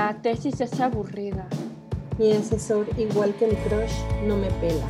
La 0.00 0.14
tesis 0.14 0.58
es 0.62 0.80
aburrida. 0.80 1.46
Mi 2.18 2.32
asesor, 2.32 2.88
igual 2.96 3.34
que 3.34 3.48
mi 3.48 3.54
crush, 3.56 3.92
no 4.26 4.34
me 4.34 4.50
pela. 4.52 4.86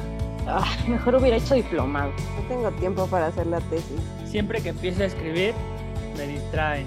Ah, 0.46 0.64
mejor 0.86 1.16
hubiera 1.16 1.36
hecho 1.36 1.56
diplomado. 1.56 2.12
No 2.36 2.48
tengo 2.48 2.70
tiempo 2.78 3.08
para 3.08 3.26
hacer 3.26 3.48
la 3.48 3.58
tesis. 3.62 4.00
Siempre 4.24 4.62
que 4.62 4.68
empiezo 4.68 5.02
a 5.02 5.06
escribir, 5.06 5.52
me 6.16 6.28
distraen. 6.28 6.86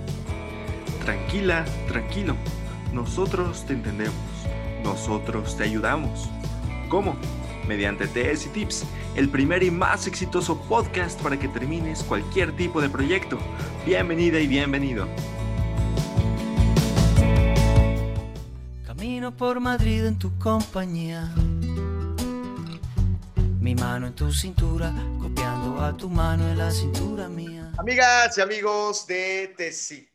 Tranquila, 1.03 1.65
tranquilo. 1.89 2.37
Nosotros 2.93 3.65
te 3.65 3.73
entendemos. 3.73 4.15
Nosotros 4.85 5.57
te 5.57 5.65
ayudamos. 5.65 6.29
¿Cómo? 6.87 7.17
Mediante 7.67 8.07
TS 8.07 8.45
y 8.45 8.49
Tips, 8.51 8.85
el 9.17 9.27
primer 9.27 9.63
y 9.63 9.69
más 9.69 10.07
exitoso 10.07 10.57
podcast 10.69 11.21
para 11.21 11.37
que 11.37 11.49
termines 11.49 12.01
cualquier 12.03 12.53
tipo 12.53 12.79
de 12.79 12.87
proyecto. 12.87 13.37
Bienvenida 13.85 14.39
y 14.39 14.47
bienvenido. 14.47 15.07
Por 19.31 19.61
Madrid 19.61 20.05
en 20.05 20.19
tu 20.19 20.37
compañía. 20.37 21.33
Mi 23.61 23.73
mano 23.73 24.07
en 24.07 24.15
tu 24.15 24.29
cintura, 24.33 24.93
copiando 25.21 25.79
a 25.81 25.95
tu 25.95 26.09
mano 26.09 26.45
en 26.49 26.57
la 26.57 26.69
cintura 26.69 27.29
mía. 27.29 27.71
Amigas 27.77 28.37
y 28.37 28.41
amigos 28.41 29.07
de 29.07 29.55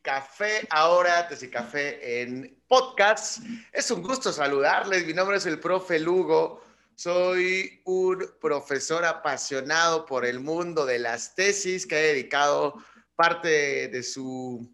Café, 0.03 0.67
ahora 0.69 1.27
Café 1.51 2.21
en 2.21 2.55
podcast. 2.67 3.39
Es 3.73 3.89
un 3.89 4.03
gusto 4.03 4.31
saludarles. 4.31 5.07
Mi 5.07 5.13
nombre 5.13 5.37
es 5.37 5.45
el 5.47 5.59
profe 5.59 5.97
Lugo. 5.97 6.61
Soy 6.93 7.81
un 7.85 8.27
profesor 8.39 9.05
apasionado 9.05 10.05
por 10.05 10.23
el 10.23 10.39
mundo 10.39 10.85
de 10.85 10.99
las 10.99 11.33
tesis 11.33 11.87
que 11.87 11.95
ha 11.95 11.99
dedicado 11.99 12.75
parte 13.15 13.87
de 13.87 14.03
su, 14.03 14.71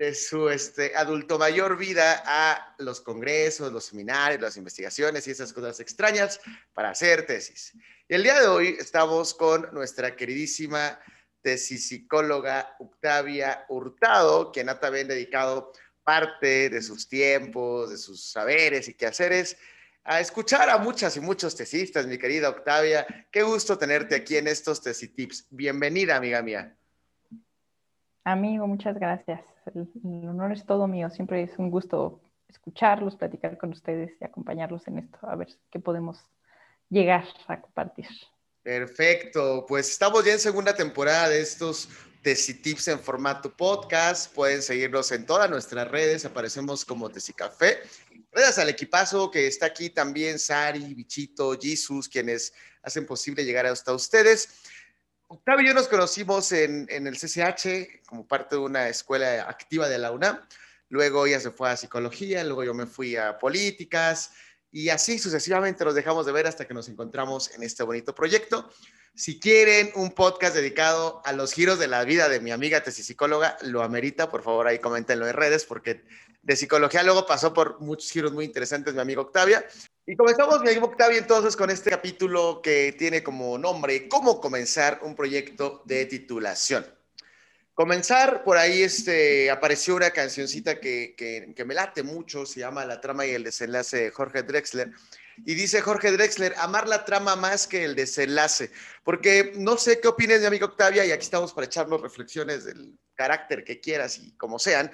de 0.00 0.14
su 0.14 0.48
este, 0.48 0.96
adulto 0.96 1.38
mayor 1.38 1.76
vida 1.76 2.22
a 2.24 2.74
los 2.78 3.02
congresos, 3.02 3.70
los 3.70 3.84
seminarios, 3.84 4.40
las 4.40 4.56
investigaciones 4.56 5.28
y 5.28 5.32
esas 5.32 5.52
cosas 5.52 5.78
extrañas 5.78 6.40
para 6.72 6.88
hacer 6.88 7.26
tesis. 7.26 7.74
Y 8.08 8.14
el 8.14 8.22
día 8.22 8.40
de 8.40 8.46
hoy 8.46 8.76
estamos 8.80 9.34
con 9.34 9.68
nuestra 9.74 10.16
queridísima 10.16 10.98
tesis 11.42 11.88
psicóloga 11.88 12.76
Octavia 12.78 13.66
Hurtado, 13.68 14.50
quien 14.52 14.70
ha 14.70 14.80
también 14.80 15.06
dedicado 15.06 15.70
parte 16.02 16.70
de 16.70 16.80
sus 16.80 17.06
tiempos, 17.06 17.90
de 17.90 17.98
sus 17.98 18.24
saberes 18.32 18.88
y 18.88 18.94
quehaceres 18.94 19.58
a 20.04 20.18
escuchar 20.18 20.70
a 20.70 20.78
muchas 20.78 21.14
y 21.18 21.20
muchos 21.20 21.54
tesistas, 21.54 22.06
mi 22.06 22.16
querida 22.16 22.48
Octavia. 22.48 23.06
Qué 23.30 23.42
gusto 23.42 23.76
tenerte 23.76 24.14
aquí 24.14 24.38
en 24.38 24.48
estos 24.48 24.80
Tesitips. 24.80 25.46
Bienvenida, 25.50 26.16
amiga 26.16 26.40
mía. 26.40 26.74
Amigo, 28.24 28.66
muchas 28.66 28.98
gracias. 28.98 29.40
El, 29.74 29.88
honor 30.28 30.52
es 30.52 30.64
todo 30.66 30.86
mío. 30.86 31.10
Siempre 31.10 31.42
es 31.42 31.58
un 31.58 31.70
gusto 31.70 32.20
escucharlos, 32.48 33.16
platicar 33.16 33.56
con 33.56 33.70
ustedes 33.70 34.12
y 34.20 34.24
acompañarlos 34.24 34.86
en 34.88 34.98
esto, 34.98 35.18
a 35.22 35.36
ver 35.36 35.48
qué 35.70 35.78
podemos 35.78 36.18
llegar 36.88 37.24
a 37.46 37.60
compartir. 37.60 38.06
Perfecto, 38.62 39.64
pues 39.66 39.88
estamos 39.88 40.24
ya 40.24 40.32
en 40.32 40.40
segunda 40.40 40.74
temporada 40.74 41.28
de 41.28 41.40
estos 41.40 41.88
Tesitips 42.22 42.88
en 42.88 43.00
formato 43.00 43.56
podcast. 43.56 44.34
Pueden 44.34 44.60
seguirnos 44.60 45.10
en 45.12 45.24
todas 45.24 45.48
nuestras 45.48 45.88
redes, 45.88 46.26
aparecemos 46.26 46.84
como 46.84 47.08
Tesicafé. 47.08 47.78
Gracias 48.30 48.58
al 48.58 48.68
equipazo 48.68 49.30
que 49.30 49.46
está 49.46 49.66
aquí 49.66 49.88
también, 49.88 50.38
Sari, 50.38 50.92
Bichito, 50.92 51.58
Jesus, 51.58 52.08
quienes 52.08 52.52
hacen 52.82 53.06
posible 53.06 53.44
llegar 53.44 53.64
hasta 53.64 53.94
ustedes. 53.94 54.70
Octavio 55.32 55.62
y 55.62 55.68
yo 55.68 55.74
nos 55.74 55.86
conocimos 55.86 56.50
en, 56.50 56.88
el 56.90 57.16
CCH 57.16 58.04
como 58.04 58.26
parte 58.26 58.56
de 58.56 58.62
una 58.62 58.88
escuela 58.88 59.48
activa 59.48 59.88
de 59.88 59.96
la 59.96 60.10
UNAM. 60.10 60.40
Luego 60.88 61.24
ella 61.24 61.38
se 61.38 61.52
fue 61.52 61.70
a 61.70 61.76
psicología, 61.76 62.42
luego 62.42 62.64
yo 62.64 62.74
me 62.74 62.84
fui 62.84 63.14
a 63.14 63.38
políticas 63.38 64.32
y 64.72 64.88
así 64.88 65.20
sucesivamente 65.20 65.84
nos 65.84 65.94
dejamos 65.94 66.26
de 66.26 66.32
ver 66.32 66.48
hasta 66.48 66.66
que 66.66 66.74
nos 66.74 66.88
encontramos 66.88 67.54
en 67.54 67.62
este 67.62 67.84
bonito 67.84 68.12
proyecto. 68.12 68.72
Si 69.14 69.38
quieren 69.38 69.92
un 69.94 70.10
podcast 70.16 70.52
dedicado 70.56 71.22
a 71.24 71.32
los 71.32 71.52
giros 71.52 71.78
de 71.78 71.86
la 71.86 72.02
vida 72.02 72.28
de 72.28 72.40
mi 72.40 72.50
amiga 72.50 72.82
tesipsicóloga, 72.82 73.56
lo 73.62 73.84
amerita, 73.84 74.30
por 74.30 74.42
favor 74.42 74.66
ahí 74.66 74.80
coméntenlo 74.80 75.28
en 75.28 75.34
redes 75.34 75.64
porque 75.64 76.02
de 76.42 76.56
psicología, 76.56 77.02
luego 77.02 77.26
pasó 77.26 77.52
por 77.52 77.80
muchos 77.80 78.10
giros 78.10 78.32
muy 78.32 78.44
interesantes 78.44 78.94
mi 78.94 79.00
amigo 79.00 79.22
Octavia. 79.22 79.64
Y 80.06 80.16
comenzamos, 80.16 80.60
mi 80.62 80.70
amigo 80.70 80.86
Octavia, 80.86 81.18
entonces 81.18 81.54
con 81.56 81.70
este 81.70 81.90
capítulo 81.90 82.60
que 82.62 82.94
tiene 82.98 83.22
como 83.22 83.58
nombre 83.58 84.08
¿Cómo 84.08 84.40
comenzar 84.40 85.00
un 85.02 85.14
proyecto 85.14 85.82
de 85.84 86.06
titulación? 86.06 86.86
Comenzar, 87.74 88.44
por 88.44 88.58
ahí 88.58 88.82
este, 88.82 89.50
apareció 89.50 89.96
una 89.96 90.10
cancioncita 90.10 90.80
que, 90.80 91.14
que, 91.16 91.52
que 91.54 91.64
me 91.64 91.74
late 91.74 92.02
mucho, 92.02 92.44
se 92.44 92.60
llama 92.60 92.84
La 92.84 93.00
trama 93.00 93.24
y 93.24 93.30
el 93.30 93.44
desenlace 93.44 93.96
de 93.96 94.10
Jorge 94.10 94.42
Drexler. 94.42 94.90
Y 95.46 95.54
dice 95.54 95.80
Jorge 95.80 96.12
Drexler, 96.12 96.54
amar 96.58 96.88
la 96.88 97.04
trama 97.04 97.36
más 97.36 97.66
que 97.66 97.84
el 97.84 97.94
desenlace. 97.94 98.70
Porque 99.02 99.52
no 99.56 99.78
sé 99.78 100.00
qué 100.00 100.08
opines, 100.08 100.40
mi 100.40 100.46
amigo 100.46 100.66
Octavia, 100.66 101.04
y 101.06 101.12
aquí 101.12 101.24
estamos 101.24 101.54
para 101.54 101.66
echarnos 101.66 102.02
reflexiones 102.02 102.64
del 102.64 102.98
carácter 103.20 103.64
que 103.64 103.80
quieras 103.80 104.18
y 104.18 104.32
como 104.38 104.58
sean. 104.58 104.90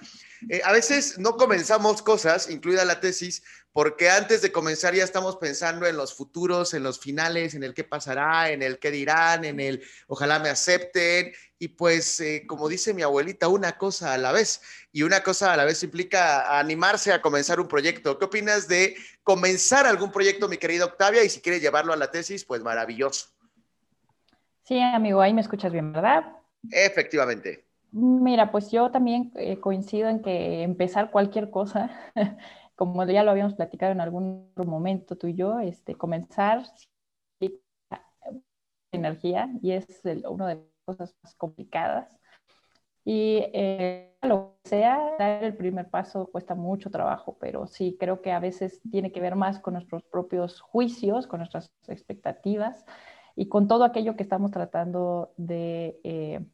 Eh, 0.51 0.61
a 0.65 0.73
veces 0.73 1.17
no 1.17 1.37
comenzamos 1.37 2.03
cosas, 2.03 2.51
incluida 2.51 2.85
la 2.85 2.99
tesis, 2.99 3.45
porque 3.73 4.11
antes 4.11 4.43
de 4.43 4.51
comenzar 4.51 4.95
ya 4.95 5.05
estamos 5.05 5.37
pensando 5.37 5.87
en 5.87 5.97
los 5.97 6.13
futuros, 6.13 6.75
en 6.75 6.83
los 6.83 6.99
finales, 6.99 7.55
en 7.55 7.63
el 7.63 7.73
qué 7.73 7.85
pasará, 7.85 8.51
en 8.51 8.65
el 8.65 8.81
qué 8.81 8.91
dirán, 8.91 9.45
en 9.45 9.61
el 9.61 9.81
ojalá 10.09 10.41
me 10.41 10.49
acepten. 10.49 11.33
Y 11.61 11.69
pues, 11.69 12.19
eh, 12.21 12.43
como 12.49 12.69
dice 12.69 12.95
mi 12.95 13.03
abuelita, 13.03 13.47
una 13.47 13.79
cosa 13.79 14.13
a 14.13 14.19
la 14.19 14.33
vez. 14.33 14.61
Y 14.91 15.05
una 15.05 15.23
cosa 15.23 15.53
a 15.53 15.57
la 15.57 15.65
vez 15.65 15.85
implica 15.85 16.59
animarse 16.59 17.13
a 17.13 17.23
comenzar 17.23 17.61
un 17.61 17.69
proyecto. 17.69 18.19
¿Qué 18.19 18.25
opinas 18.25 18.67
de 18.67 18.97
comenzar 19.23 19.87
algún 19.87 20.11
proyecto, 20.11 20.49
mi 20.49 20.57
querida 20.57 20.87
Octavia? 20.87 21.23
Y 21.23 21.29
si 21.29 21.41
quieres 21.41 21.63
llevarlo 21.63 21.93
a 21.93 21.97
la 21.97 22.11
tesis, 22.11 22.45
pues 22.45 22.61
maravilloso. 22.61 23.29
Sí, 24.65 24.81
amigo, 24.81 25.21
ahí 25.23 25.33
me 25.33 25.43
escuchas 25.43 25.71
bien, 25.71 25.93
¿verdad? 25.93 26.25
Efectivamente. 26.73 27.66
Mira, 27.91 28.51
pues 28.53 28.71
yo 28.71 28.91
también 28.91 29.33
eh, 29.37 29.59
coincido 29.61 30.09
en 30.09 30.21
que 30.23 30.63
empezar 30.63 31.11
cualquier 31.11 31.51
cosa, 31.51 31.91
como 32.77 33.05
ya 33.07 33.23
lo 33.25 33.31
habíamos 33.31 33.55
platicado 33.55 33.93
en 33.93 34.01
algún 34.01 34.53
momento 34.57 35.17
tú 35.17 35.29
y 35.29 35.35
yo, 35.35 35.61
este, 35.61 35.95
comenzar 35.95 36.63
energía 38.93 39.51
y 39.63 39.73
es 39.73 39.87
una 40.29 40.49
de 40.49 40.55
las 40.57 40.65
cosas 40.85 41.17
más 41.23 41.35
complicadas. 41.35 42.19
Y 43.05 43.39
eh, 43.55 44.17
lo 44.23 44.59
que 44.65 44.71
sea, 44.71 45.17
dar 45.19 45.45
el 45.45 45.57
primer 45.57 45.91
paso 45.91 46.29
cuesta 46.33 46.55
mucho 46.55 46.91
trabajo, 46.91 47.39
pero 47.41 47.67
sí 47.67 47.97
creo 48.01 48.21
que 48.23 48.33
a 48.33 48.41
veces 48.41 48.81
tiene 48.91 49.13
que 49.13 49.21
ver 49.21 49.37
más 49.37 49.61
con 49.61 49.75
nuestros 49.75 50.03
propios 50.05 50.61
juicios, 50.61 51.27
con 51.27 51.39
nuestras 51.41 51.73
expectativas 51.89 52.85
y 53.37 53.49
con 53.49 53.69
todo 53.69 53.85
aquello 53.85 54.17
que 54.17 54.25
estamos 54.25 54.51
tratando 54.51 55.33
de 55.37 56.01
eh, 56.05 56.47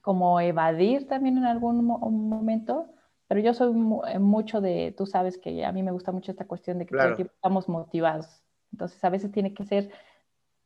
como 0.00 0.40
evadir 0.40 1.06
también 1.06 1.38
en 1.38 1.44
algún 1.44 1.84
momento, 1.84 2.86
pero 3.28 3.40
yo 3.40 3.54
soy 3.54 3.72
eh, 4.08 4.18
mucho 4.18 4.60
de, 4.60 4.94
tú 4.96 5.06
sabes 5.06 5.38
que 5.38 5.64
a 5.64 5.72
mí 5.72 5.82
me 5.82 5.92
gusta 5.92 6.12
mucho 6.12 6.30
esta 6.30 6.46
cuestión 6.46 6.78
de 6.78 6.86
que 6.86 7.22
estamos 7.22 7.68
motivados. 7.68 8.42
Entonces 8.72 9.02
a 9.04 9.10
veces 9.10 9.30
tiene 9.32 9.54
que 9.54 9.64
ser, 9.64 9.90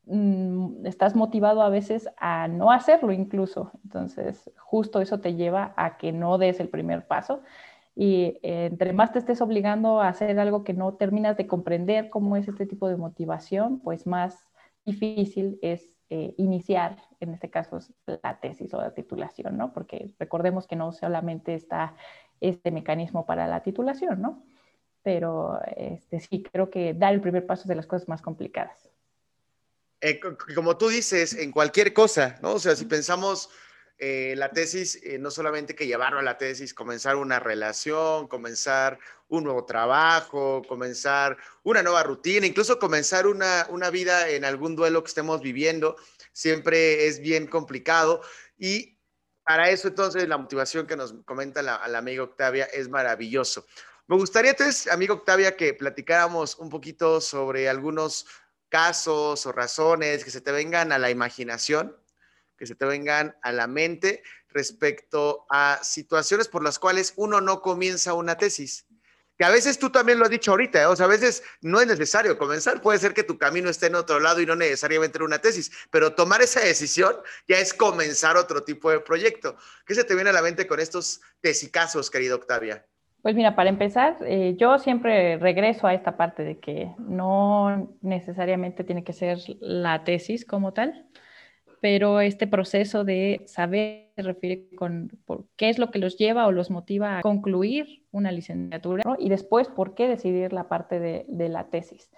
mm, 0.04 0.86
estás 0.86 1.16
motivado 1.16 1.62
a 1.62 1.68
veces 1.68 2.08
a 2.16 2.48
no 2.48 2.70
hacerlo 2.70 3.12
incluso. 3.12 3.72
Entonces 3.84 4.50
justo 4.58 5.00
eso 5.00 5.20
te 5.20 5.34
lleva 5.34 5.74
a 5.76 5.96
que 5.96 6.12
no 6.12 6.38
des 6.38 6.60
el 6.60 6.68
primer 6.68 7.06
paso. 7.06 7.42
Y 7.94 8.38
eh, 8.42 8.66
entre 8.66 8.92
más 8.92 9.12
te 9.12 9.18
estés 9.18 9.40
obligando 9.40 10.00
a 10.00 10.08
hacer 10.08 10.38
algo 10.38 10.64
que 10.64 10.74
no 10.74 10.94
terminas 10.94 11.36
de 11.36 11.46
comprender 11.46 12.10
cómo 12.10 12.36
es 12.36 12.46
este 12.46 12.66
tipo 12.66 12.88
de 12.88 12.96
motivación, 12.96 13.80
pues 13.80 14.06
más 14.06 14.48
difícil 14.84 15.58
es 15.62 15.95
eh, 16.10 16.34
iniciar, 16.36 17.02
en 17.20 17.34
este 17.34 17.50
caso, 17.50 17.78
la 18.06 18.38
tesis 18.40 18.72
o 18.74 18.80
la 18.80 18.94
titulación, 18.94 19.56
¿no? 19.56 19.72
Porque 19.72 20.14
recordemos 20.18 20.66
que 20.66 20.76
no 20.76 20.92
solamente 20.92 21.54
está 21.54 21.94
este 22.40 22.70
mecanismo 22.70 23.26
para 23.26 23.48
la 23.48 23.62
titulación, 23.62 24.22
¿no? 24.22 24.44
Pero 25.02 25.60
este, 25.76 26.20
sí, 26.20 26.42
creo 26.42 26.70
que 26.70 26.94
dar 26.94 27.14
el 27.14 27.20
primer 27.20 27.46
paso 27.46 27.62
es 27.62 27.68
de 27.68 27.74
las 27.76 27.86
cosas 27.86 28.08
más 28.08 28.22
complicadas. 28.22 28.90
Eh, 30.00 30.20
como 30.54 30.76
tú 30.76 30.88
dices, 30.88 31.34
en 31.34 31.50
cualquier 31.50 31.92
cosa, 31.92 32.38
¿no? 32.42 32.52
O 32.54 32.58
sea, 32.58 32.76
si 32.76 32.84
pensamos 32.84 33.50
eh, 33.98 34.34
la 34.36 34.50
tesis, 34.50 35.00
eh, 35.02 35.18
no 35.18 35.30
solamente 35.30 35.74
que 35.74 35.86
llevarlo 35.86 36.18
a 36.18 36.22
la 36.22 36.36
tesis, 36.36 36.74
comenzar 36.74 37.16
una 37.16 37.40
relación, 37.40 38.28
comenzar 38.28 38.98
un 39.28 39.44
nuevo 39.44 39.64
trabajo, 39.64 40.62
comenzar 40.68 41.38
una 41.62 41.82
nueva 41.82 42.02
rutina, 42.02 42.46
incluso 42.46 42.78
comenzar 42.78 43.26
una, 43.26 43.66
una 43.70 43.88
vida 43.88 44.28
en 44.28 44.44
algún 44.44 44.76
duelo 44.76 45.02
que 45.02 45.08
estemos 45.08 45.40
viviendo, 45.40 45.96
siempre 46.32 47.06
es 47.06 47.20
bien 47.20 47.46
complicado. 47.46 48.20
Y 48.58 48.98
para 49.42 49.70
eso 49.70 49.88
entonces 49.88 50.28
la 50.28 50.36
motivación 50.36 50.86
que 50.86 50.96
nos 50.96 51.14
comenta 51.24 51.62
la, 51.62 51.76
amiga 51.76 52.24
Octavia 52.24 52.66
es 52.66 52.90
maravilloso. 52.90 53.64
Me 54.08 54.16
gustaría 54.16 54.50
entonces, 54.50 54.92
amigo 54.92 55.14
Octavia, 55.14 55.56
que 55.56 55.72
platicáramos 55.72 56.56
un 56.58 56.68
poquito 56.68 57.20
sobre 57.20 57.68
algunos 57.68 58.26
casos 58.68 59.46
o 59.46 59.52
razones 59.52 60.22
que 60.22 60.30
se 60.30 60.40
te 60.42 60.52
vengan 60.52 60.92
a 60.92 60.98
la 60.98 61.10
imaginación 61.10 61.96
que 62.56 62.66
se 62.66 62.74
te 62.74 62.86
vengan 62.86 63.36
a 63.42 63.52
la 63.52 63.66
mente 63.66 64.22
respecto 64.48 65.46
a 65.50 65.78
situaciones 65.82 66.48
por 66.48 66.62
las 66.62 66.78
cuales 66.78 67.12
uno 67.16 67.40
no 67.40 67.60
comienza 67.60 68.14
una 68.14 68.36
tesis. 68.36 68.86
que 69.38 69.44
a 69.44 69.50
veces 69.50 69.78
tú 69.78 69.90
también 69.90 70.18
lo 70.18 70.24
has 70.24 70.30
dicho 70.30 70.50
ahorita, 70.50 70.80
¿eh? 70.80 70.86
o 70.86 70.96
sea, 70.96 71.04
a 71.04 71.10
veces 71.10 71.42
no 71.60 71.78
es 71.78 71.86
necesario 71.86 72.38
comenzar, 72.38 72.80
puede 72.80 72.98
ser 72.98 73.12
que 73.12 73.22
tu 73.22 73.36
camino 73.36 73.68
esté 73.68 73.88
en 73.88 73.96
otro 73.96 74.18
lado 74.18 74.40
y 74.40 74.46
no 74.46 74.56
necesariamente 74.56 75.18
en 75.18 75.24
una 75.24 75.40
tesis, 75.40 75.70
pero 75.90 76.14
tomar 76.14 76.40
esa 76.40 76.60
decisión 76.60 77.14
ya 77.46 77.58
es 77.58 77.74
comenzar 77.74 78.38
otro 78.38 78.64
tipo 78.64 78.90
de 78.90 79.00
proyecto. 79.00 79.56
¿Qué 79.84 79.94
se 79.94 80.04
te 80.04 80.14
viene 80.14 80.30
a 80.30 80.32
la 80.32 80.40
mente 80.40 80.66
con 80.66 80.80
estos 80.80 81.20
tesicazos, 81.42 82.10
querida 82.10 82.34
Octavia? 82.34 82.86
Pues 83.26 83.34
mira, 83.34 83.56
para 83.56 83.68
empezar, 83.68 84.16
eh, 84.20 84.54
yo 84.56 84.78
siempre 84.78 85.36
regreso 85.38 85.88
a 85.88 85.94
esta 85.94 86.16
parte 86.16 86.44
de 86.44 86.60
que 86.60 86.94
no 86.96 87.92
necesariamente 88.00 88.84
tiene 88.84 89.02
que 89.02 89.12
ser 89.12 89.38
la 89.58 90.04
tesis 90.04 90.44
como 90.44 90.72
tal, 90.72 91.06
pero 91.80 92.20
este 92.20 92.46
proceso 92.46 93.04
de 93.04 93.42
saber 93.46 94.10
se 94.16 94.22
refiere 94.22 94.68
con 94.76 95.10
por 95.24 95.46
qué 95.56 95.68
es 95.68 95.78
lo 95.78 95.90
que 95.90 95.98
los 95.98 96.16
lleva 96.16 96.46
o 96.46 96.52
los 96.52 96.70
motiva 96.70 97.18
a 97.18 97.22
concluir 97.22 98.04
una 98.12 98.32
licenciatura 98.32 99.02
y 99.18 99.28
después 99.28 99.68
por 99.68 99.94
qué 99.94 100.08
decidir 100.08 100.52
la 100.52 100.68
parte 100.68 100.98
de, 100.98 101.26
de 101.28 101.48
la 101.48 101.68
tesis. 101.68 102.10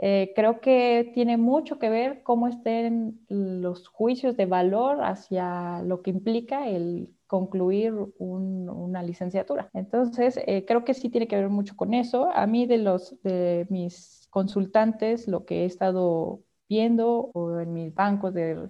Eh, 0.00 0.32
creo 0.36 0.60
que 0.60 1.10
tiene 1.12 1.36
mucho 1.36 1.80
que 1.80 1.90
ver 1.90 2.22
cómo 2.22 2.46
estén 2.46 3.20
los 3.28 3.88
juicios 3.88 4.36
de 4.36 4.46
valor 4.46 5.02
hacia 5.02 5.82
lo 5.82 6.02
que 6.02 6.10
implica 6.10 6.68
el 6.68 7.14
concluir 7.26 7.94
una 8.18 9.02
licenciatura. 9.02 9.68
Entonces, 9.74 10.40
eh, 10.46 10.64
creo 10.64 10.84
que 10.84 10.94
sí 10.94 11.10
tiene 11.10 11.26
que 11.26 11.36
ver 11.36 11.48
mucho 11.48 11.76
con 11.76 11.94
eso. 11.94 12.30
A 12.32 12.46
mí 12.46 12.66
de 12.66 12.78
los 12.78 13.20
de 13.22 13.66
mis 13.70 14.28
consultantes, 14.30 15.26
lo 15.26 15.44
que 15.44 15.62
he 15.62 15.64
estado 15.64 16.40
viendo 16.68 17.30
o 17.34 17.58
en 17.58 17.72
mis 17.72 17.92
bancos 17.92 18.32
de, 18.34 18.68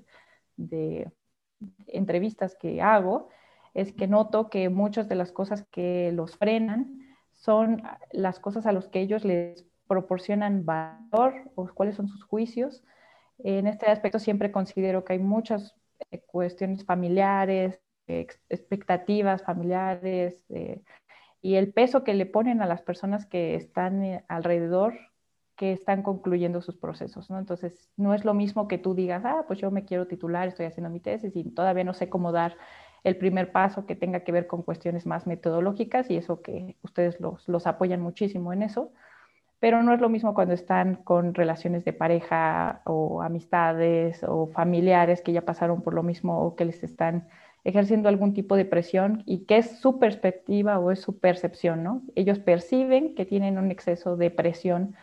de 0.59 1.11
entrevistas 1.87 2.55
que 2.55 2.83
hago, 2.83 3.31
es 3.73 3.93
que 3.93 4.07
noto 4.07 4.51
que 4.51 4.69
muchas 4.69 5.09
de 5.09 5.15
las 5.15 5.33
cosas 5.33 5.65
que 5.71 6.13
los 6.13 6.37
frenan 6.37 6.99
son 7.33 7.83
las 8.11 8.41
cosas 8.41 8.67
a 8.67 8.73
las 8.73 8.89
que 8.89 9.01
ellos 9.01 9.25
les 9.25 9.65
proporcionan 9.87 10.67
valor 10.67 11.51
o 11.55 11.69
cuáles 11.73 11.97
son 11.97 12.09
sus 12.09 12.25
juicios. 12.25 12.85
En 13.39 13.67
este 13.67 13.87
aspecto 13.87 14.19
siempre 14.19 14.53
considero 14.53 15.05
que 15.05 15.15
hay 15.15 15.19
muchas 15.19 15.75
eh, 16.11 16.21
cuestiones 16.27 16.85
familiares, 16.85 17.81
expectativas 18.07 19.43
familiares 19.43 20.45
eh, 20.49 20.83
y 21.43 21.57
el 21.57 21.73
peso 21.73 22.05
que 22.05 22.15
le 22.15 22.27
ponen 22.27 22.63
a 22.63 22.67
las 22.67 22.83
personas 22.83 23.27
que 23.27 23.55
están 23.55 24.03
eh, 24.03 24.25
alrededor 24.29 24.95
que 25.59 25.73
están 25.73 26.03
concluyendo 26.03 26.63
sus 26.63 26.77
procesos, 26.77 27.29
¿no? 27.29 27.39
Entonces, 27.39 27.91
no 27.97 28.15
es 28.15 28.25
lo 28.25 28.33
mismo 28.33 28.69
que 28.69 28.79
tú 28.79 28.95
digas, 28.95 29.25
ah, 29.27 29.45
pues 29.47 29.59
yo 29.59 29.71
me 29.73 29.85
quiero 29.85 30.07
titular, 30.07 30.49
estoy 30.49 30.67
haciendo 30.67 30.89
mi 30.89 31.01
tesis 31.01 31.35
y 31.35 31.45
todavía 31.51 31.85
no 31.85 31.95
sé 31.95 32.09
cómo 32.09 32.33
dar 32.33 32.57
el 33.05 33.17
primer 33.17 33.51
paso 33.53 33.85
que 33.85 33.97
tenga 33.97 34.21
que 34.21 34.33
ver 34.33 34.47
con 34.47 34.63
cuestiones 34.63 35.05
más 35.05 35.27
metodológicas 35.27 36.11
y 36.11 36.17
eso 36.17 36.43
que 36.43 36.77
ustedes 36.83 37.21
los, 37.21 37.49
los 37.49 37.67
apoyan 37.67 38.01
muchísimo 38.01 38.53
en 38.53 38.63
eso, 38.63 38.93
pero 39.59 39.83
no 39.83 39.93
es 39.93 40.01
lo 40.01 40.09
mismo 40.09 40.33
cuando 40.33 40.55
están 40.55 40.95
con 40.95 41.35
relaciones 41.35 41.85
de 41.85 41.93
pareja 41.93 42.83
o 42.85 43.23
amistades 43.23 44.23
o 44.23 44.47
familiares 44.47 45.23
que 45.23 45.33
ya 45.33 45.43
pasaron 45.43 45.83
por 45.83 45.93
lo 45.93 46.05
mismo 46.05 46.41
o 46.41 46.55
que 46.55 46.67
les 46.67 46.85
están 46.85 47.29
ejerciendo 47.65 48.09
algún 48.09 48.33
tipo 48.33 48.55
de 48.55 48.65
presión 48.65 49.25
y 49.27 49.45
qué 49.47 49.59
es 49.59 49.81
su 49.81 49.99
perspectiva 49.99 50.79
o 50.79 50.93
es 50.93 51.01
su 51.01 51.19
percepción, 51.19 51.83
¿no? 51.83 52.03
Ellos 52.15 52.39
perciben 52.39 53.17
que 53.17 53.27
tienen 53.27 53.59
un 53.59 53.73
exceso 53.73 54.17
de 54.17 54.31
presión 54.31 54.95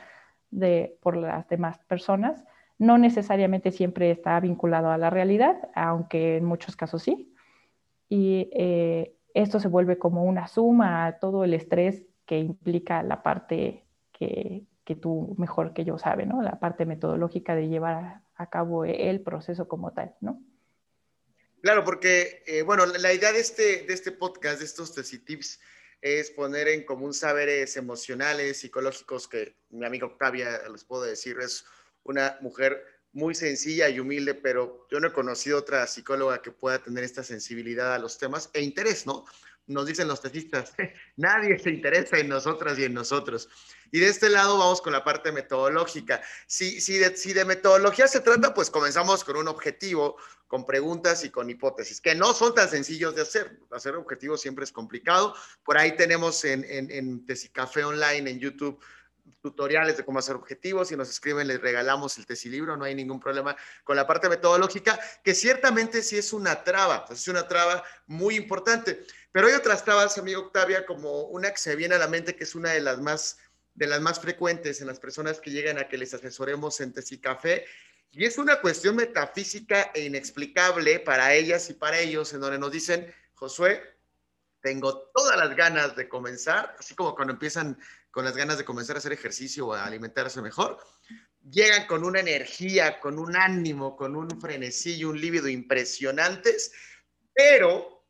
de, 0.59 0.97
por 1.01 1.17
las 1.17 1.47
demás 1.47 1.79
personas, 1.87 2.43
no 2.77 2.97
necesariamente 2.97 3.71
siempre 3.71 4.11
está 4.11 4.39
vinculado 4.39 4.89
a 4.89 4.97
la 4.97 5.09
realidad, 5.09 5.69
aunque 5.75 6.37
en 6.37 6.45
muchos 6.45 6.75
casos 6.75 7.03
sí. 7.03 7.33
Y 8.09 8.49
eh, 8.53 9.15
esto 9.33 9.59
se 9.59 9.67
vuelve 9.67 9.97
como 9.97 10.23
una 10.23 10.47
suma 10.47 11.05
a 11.05 11.19
todo 11.19 11.43
el 11.43 11.53
estrés 11.53 12.03
que 12.25 12.39
implica 12.39 13.03
la 13.03 13.23
parte 13.23 13.85
que, 14.11 14.65
que 14.83 14.95
tú 14.95 15.35
mejor 15.37 15.73
que 15.73 15.85
yo 15.85 15.97
sabe, 15.97 16.25
¿no? 16.25 16.41
La 16.41 16.59
parte 16.59 16.85
metodológica 16.85 17.55
de 17.55 17.67
llevar 17.67 17.95
a, 17.95 18.23
a 18.35 18.49
cabo 18.49 18.85
el 18.85 19.21
proceso 19.21 19.67
como 19.67 19.91
tal, 19.91 20.15
¿no? 20.21 20.41
Claro, 21.61 21.83
porque, 21.83 22.43
eh, 22.45 22.61
bueno, 22.61 22.85
la 22.85 23.11
idea 23.11 23.31
de 23.31 23.39
este, 23.39 23.85
de 23.87 23.93
este 23.93 24.11
podcast, 24.11 24.59
de 24.59 24.65
estos 24.65 24.93
tips, 24.93 25.59
es 26.05 26.29
poner 26.29 26.67
en 26.67 26.83
común 26.83 27.15
saberes 27.15 27.77
emocionales, 27.77 28.59
psicológicos, 28.59 29.27
que 29.27 29.55
mi 29.69 29.87
amiga 29.87 30.05
Octavia, 30.05 30.61
les 30.71 30.83
puedo 30.83 31.01
decir, 31.01 31.39
es 31.39 31.65
una 32.03 32.37
mujer 32.41 32.79
muy 33.15 33.33
sencilla 33.33 33.89
y 33.89 33.99
humilde, 33.99 34.35
pero 34.35 34.85
yo 34.91 34.99
no 34.99 35.07
he 35.07 35.13
conocido 35.13 35.57
otra 35.57 35.87
psicóloga 35.87 36.41
que 36.41 36.51
pueda 36.51 36.83
tener 36.83 37.03
esta 37.03 37.23
sensibilidad 37.23 37.95
a 37.95 37.99
los 37.99 38.17
temas 38.17 38.49
e 38.53 38.61
interés, 38.61 39.07
¿no? 39.07 39.25
nos 39.67 39.85
dicen 39.85 40.07
los 40.07 40.21
tesistas, 40.21 40.73
nadie 41.15 41.57
se 41.57 41.71
interesa 41.71 42.19
en 42.19 42.29
nosotras 42.29 42.77
y 42.77 42.83
en 42.83 42.93
nosotros. 42.93 43.49
Y 43.91 43.99
de 43.99 44.07
este 44.07 44.29
lado 44.29 44.57
vamos 44.57 44.81
con 44.81 44.93
la 44.93 45.03
parte 45.03 45.31
metodológica. 45.31 46.21
Si, 46.45 46.81
si, 46.81 46.97
de, 46.97 47.15
si 47.15 47.33
de 47.33 47.45
metodología 47.45 48.07
se 48.07 48.19
trata, 48.19 48.53
pues 48.53 48.69
comenzamos 48.69 49.23
con 49.23 49.37
un 49.37 49.47
objetivo, 49.47 50.17
con 50.47 50.65
preguntas 50.65 51.23
y 51.23 51.29
con 51.29 51.49
hipótesis, 51.49 52.01
que 52.01 52.13
no 52.13 52.33
son 52.33 52.53
tan 52.53 52.69
sencillos 52.69 53.15
de 53.15 53.21
hacer. 53.21 53.59
Hacer 53.71 53.95
objetivos 53.95 54.41
siempre 54.41 54.65
es 54.65 54.71
complicado. 54.71 55.33
Por 55.63 55.77
ahí 55.77 55.95
tenemos 55.95 56.43
en, 56.45 56.63
en, 56.65 56.91
en 56.91 57.25
Tesicafé 57.25 57.83
Online, 57.83 58.29
en 58.29 58.39
YouTube, 58.39 58.79
tutoriales 59.41 59.97
de 59.97 60.05
cómo 60.05 60.19
hacer 60.19 60.35
objetivos. 60.35 60.89
Si 60.89 60.95
nos 60.95 61.09
escriben, 61.09 61.47
les 61.47 61.61
regalamos 61.61 62.17
el 62.17 62.25
tesilibro, 62.25 62.77
no 62.77 62.85
hay 62.85 62.95
ningún 62.95 63.19
problema 63.19 63.55
con 63.83 63.95
la 63.95 64.05
parte 64.07 64.29
metodológica, 64.29 64.99
que 65.23 65.33
ciertamente 65.33 66.01
sí 66.01 66.17
es 66.17 66.33
una 66.33 66.63
traba, 66.63 67.05
es 67.09 67.27
una 67.27 67.47
traba 67.47 67.83
muy 68.07 68.35
importante. 68.35 69.05
Pero 69.31 69.47
hay 69.47 69.53
otras 69.53 69.83
trabas, 69.83 70.17
amigo 70.17 70.41
Octavia, 70.41 70.85
como 70.85 71.23
una 71.23 71.51
que 71.51 71.57
se 71.57 71.75
viene 71.75 71.95
a 71.95 71.99
la 71.99 72.07
mente, 72.07 72.35
que 72.35 72.43
es 72.43 72.55
una 72.55 72.71
de 72.71 72.81
las 72.81 72.99
más, 72.99 73.37
de 73.73 73.87
las 73.87 74.01
más 74.01 74.19
frecuentes 74.19 74.81
en 74.81 74.87
las 74.87 74.99
personas 74.99 75.39
que 75.39 75.51
llegan 75.51 75.77
a 75.77 75.87
que 75.87 75.97
les 75.97 76.13
asesoremos 76.13 76.79
en 76.81 76.93
Tesicafé, 76.93 77.65
y 78.11 78.23
es 78.23 78.37
una 78.37 78.61
cuestión 78.61 78.95
metafísica 78.95 79.91
e 79.93 80.05
inexplicable 80.05 81.01
para 81.01 81.33
ellas 81.33 81.69
y 81.69 81.73
para 81.73 81.99
ellos, 81.99 82.33
en 82.33 82.39
donde 82.39 82.57
nos 82.57 82.71
dicen, 82.71 83.13
Josué, 83.33 83.83
tengo 84.61 85.11
todas 85.13 85.37
las 85.37 85.55
ganas 85.55 85.95
de 85.95 86.07
comenzar, 86.07 86.75
así 86.79 86.95
como 86.95 87.13
cuando 87.13 87.33
empiezan 87.33 87.77
con 88.15 88.23
las 88.23 88.37
ganas 88.37 88.57
de 88.57 88.63
comenzar 88.63 88.95
a 88.95 88.99
hacer 88.99 89.11
ejercicio 89.11 89.67
o 89.67 89.73
a 89.73 89.83
alimentarse 89.83 90.41
mejor, 90.41 90.79
llegan 91.51 91.85
con 91.85 92.05
una 92.05 92.21
energía, 92.21 93.01
con 93.01 93.19
un 93.19 93.35
ánimo, 93.35 93.97
con 93.97 94.15
un 94.15 94.39
frenesí 94.39 94.95
y 94.95 95.03
un 95.03 95.19
líbido 95.19 95.49
impresionantes, 95.49 96.71
pero, 97.33 98.05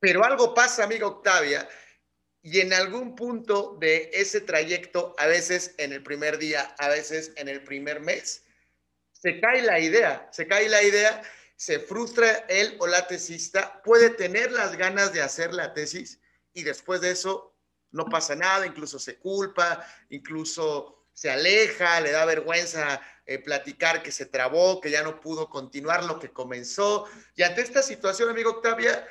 pero 0.00 0.24
algo 0.24 0.54
pasa, 0.54 0.84
amiga 0.84 1.06
Octavia, 1.06 1.68
y 2.40 2.60
en 2.60 2.72
algún 2.72 3.14
punto 3.14 3.76
de 3.78 4.08
ese 4.14 4.40
trayecto, 4.40 5.14
a 5.18 5.26
veces 5.26 5.74
en 5.76 5.92
el 5.92 6.02
primer 6.02 6.38
día, 6.38 6.74
a 6.78 6.88
veces 6.88 7.32
en 7.36 7.48
el 7.48 7.62
primer 7.62 8.00
mes, 8.00 8.44
se 9.12 9.38
cae 9.38 9.60
la 9.60 9.78
idea, 9.78 10.30
se 10.32 10.46
cae 10.46 10.66
la 10.70 10.82
idea, 10.82 11.20
se 11.56 11.78
frustra 11.78 12.46
él 12.48 12.74
o 12.80 12.86
la 12.86 13.06
tesista, 13.06 13.82
puede 13.82 14.08
tener 14.08 14.50
las 14.50 14.78
ganas 14.78 15.12
de 15.12 15.20
hacer 15.20 15.52
la 15.52 15.74
tesis 15.74 16.22
y 16.54 16.62
después 16.62 17.02
de 17.02 17.10
eso 17.10 17.51
no 17.92 18.06
pasa 18.06 18.34
nada, 18.34 18.66
incluso 18.66 18.98
se 18.98 19.18
culpa, 19.18 19.86
incluso 20.10 21.06
se 21.12 21.30
aleja, 21.30 22.00
le 22.00 22.10
da 22.10 22.24
vergüenza 22.24 23.00
eh, 23.26 23.38
platicar 23.38 24.02
que 24.02 24.10
se 24.10 24.26
trabó, 24.26 24.80
que 24.80 24.90
ya 24.90 25.02
no 25.02 25.20
pudo 25.20 25.48
continuar 25.48 26.04
lo 26.04 26.18
que 26.18 26.32
comenzó. 26.32 27.06
Y 27.36 27.42
ante 27.42 27.60
esta 27.60 27.82
situación, 27.82 28.30
amigo 28.30 28.50
Octavia, 28.50 29.06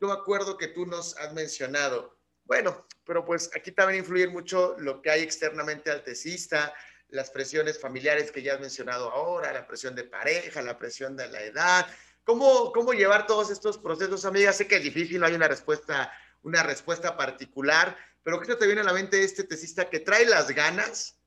yo 0.00 0.08
me 0.08 0.14
acuerdo 0.14 0.56
que 0.56 0.68
tú 0.68 0.86
nos 0.86 1.16
has 1.18 1.32
mencionado, 1.32 2.16
bueno, 2.44 2.86
pero 3.04 3.24
pues 3.24 3.50
aquí 3.54 3.72
también 3.72 4.00
influye 4.00 4.28
mucho 4.28 4.76
lo 4.78 5.02
que 5.02 5.10
hay 5.10 5.22
externamente 5.22 5.90
al 5.90 6.02
tesista, 6.02 6.72
las 7.08 7.30
presiones 7.30 7.80
familiares 7.80 8.30
que 8.30 8.42
ya 8.42 8.54
has 8.54 8.60
mencionado 8.60 9.10
ahora, 9.10 9.52
la 9.52 9.66
presión 9.66 9.94
de 9.94 10.04
pareja, 10.04 10.62
la 10.62 10.78
presión 10.78 11.16
de 11.16 11.28
la 11.28 11.42
edad. 11.42 11.86
¿Cómo, 12.24 12.72
cómo 12.72 12.92
llevar 12.92 13.26
todos 13.26 13.50
estos 13.50 13.78
procesos, 13.78 14.24
amiga? 14.24 14.52
Sé 14.52 14.66
que 14.66 14.76
es 14.76 14.82
difícil, 14.82 15.20
no 15.20 15.26
hay 15.26 15.34
una 15.34 15.48
respuesta 15.48 16.12
una 16.44 16.62
respuesta 16.62 17.16
particular, 17.16 17.96
pero 18.22 18.40
¿qué 18.40 18.54
te 18.54 18.66
viene 18.66 18.82
a 18.82 18.84
la 18.84 18.92
mente 18.92 19.22
este 19.22 19.44
tesista 19.44 19.90
que 19.90 20.00
trae 20.00 20.24
las 20.26 20.50
ganas, 20.54 21.18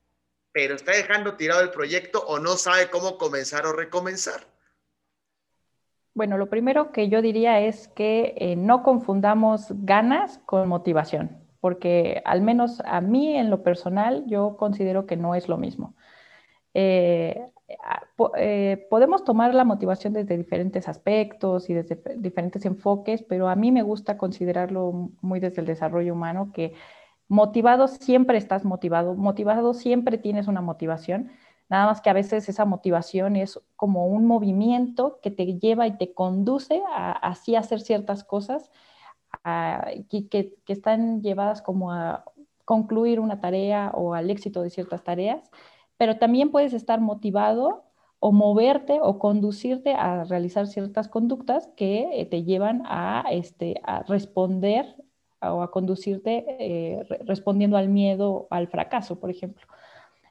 pero 0.52 0.74
está 0.74 0.92
dejando 0.92 1.36
tirado 1.36 1.60
el 1.60 1.70
proyecto 1.70 2.24
o 2.26 2.38
no 2.38 2.56
sabe 2.56 2.88
cómo 2.90 3.18
comenzar 3.18 3.66
o 3.66 3.72
recomenzar? 3.72 4.46
Bueno, 6.14 6.36
lo 6.38 6.48
primero 6.48 6.90
que 6.90 7.08
yo 7.08 7.22
diría 7.22 7.60
es 7.60 7.88
que 7.88 8.34
eh, 8.38 8.56
no 8.56 8.82
confundamos 8.82 9.66
ganas 9.84 10.38
con 10.46 10.68
motivación, 10.68 11.38
porque 11.60 12.22
al 12.24 12.40
menos 12.40 12.80
a 12.84 13.00
mí 13.00 13.36
en 13.36 13.50
lo 13.50 13.62
personal 13.62 14.24
yo 14.26 14.56
considero 14.56 15.06
que 15.06 15.16
no 15.16 15.36
es 15.36 15.48
lo 15.48 15.58
mismo. 15.58 15.94
Eh, 16.74 17.50
eh, 18.36 18.86
podemos 18.88 19.24
tomar 19.24 19.54
la 19.54 19.64
motivación 19.64 20.14
desde 20.14 20.36
diferentes 20.36 20.88
aspectos 20.88 21.68
y 21.68 21.74
desde 21.74 22.00
diferentes 22.16 22.64
enfoques, 22.64 23.22
pero 23.22 23.48
a 23.48 23.56
mí 23.56 23.70
me 23.72 23.82
gusta 23.82 24.16
considerarlo 24.16 25.10
muy 25.20 25.38
desde 25.40 25.60
el 25.60 25.66
desarrollo 25.66 26.14
humano, 26.14 26.50
que 26.52 26.74
motivado 27.28 27.88
siempre 27.88 28.38
estás 28.38 28.64
motivado, 28.64 29.14
motivado 29.14 29.74
siempre 29.74 30.16
tienes 30.16 30.48
una 30.48 30.62
motivación, 30.62 31.30
nada 31.68 31.86
más 31.86 32.00
que 32.00 32.08
a 32.10 32.14
veces 32.14 32.48
esa 32.48 32.64
motivación 32.64 33.36
es 33.36 33.60
como 33.76 34.06
un 34.06 34.26
movimiento 34.26 35.20
que 35.22 35.30
te 35.30 35.58
lleva 35.58 35.86
y 35.86 35.98
te 35.98 36.14
conduce 36.14 36.82
a 36.90 37.12
así 37.12 37.54
hacer 37.54 37.80
ciertas 37.80 38.24
cosas 38.24 38.70
que, 40.08 40.28
que, 40.28 40.56
están 40.66 41.22
llevadas 41.22 41.62
como 41.62 41.92
a 41.92 42.24
concluir 42.64 43.20
una 43.20 43.40
tarea 43.40 43.90
o 43.94 44.14
al 44.14 44.30
éxito 44.30 44.62
de 44.62 44.70
ciertas 44.70 45.04
tareas, 45.04 45.50
pero 45.98 46.16
también 46.16 46.50
puedes 46.50 46.72
estar 46.72 47.00
motivado 47.00 47.84
o 48.20 48.32
moverte 48.32 48.98
o 49.02 49.18
conducirte 49.18 49.92
a 49.92 50.24
realizar 50.24 50.66
ciertas 50.66 51.08
conductas 51.08 51.68
que 51.76 52.08
eh, 52.20 52.26
te 52.26 52.44
llevan 52.44 52.82
a, 52.86 53.24
este, 53.30 53.80
a 53.84 54.02
responder 54.04 54.96
o 55.40 55.62
a 55.62 55.70
conducirte 55.70 56.44
eh, 56.58 57.04
respondiendo 57.26 57.76
al 57.76 57.88
miedo, 57.88 58.48
al 58.50 58.68
fracaso, 58.68 59.20
por 59.20 59.30
ejemplo. 59.30 59.66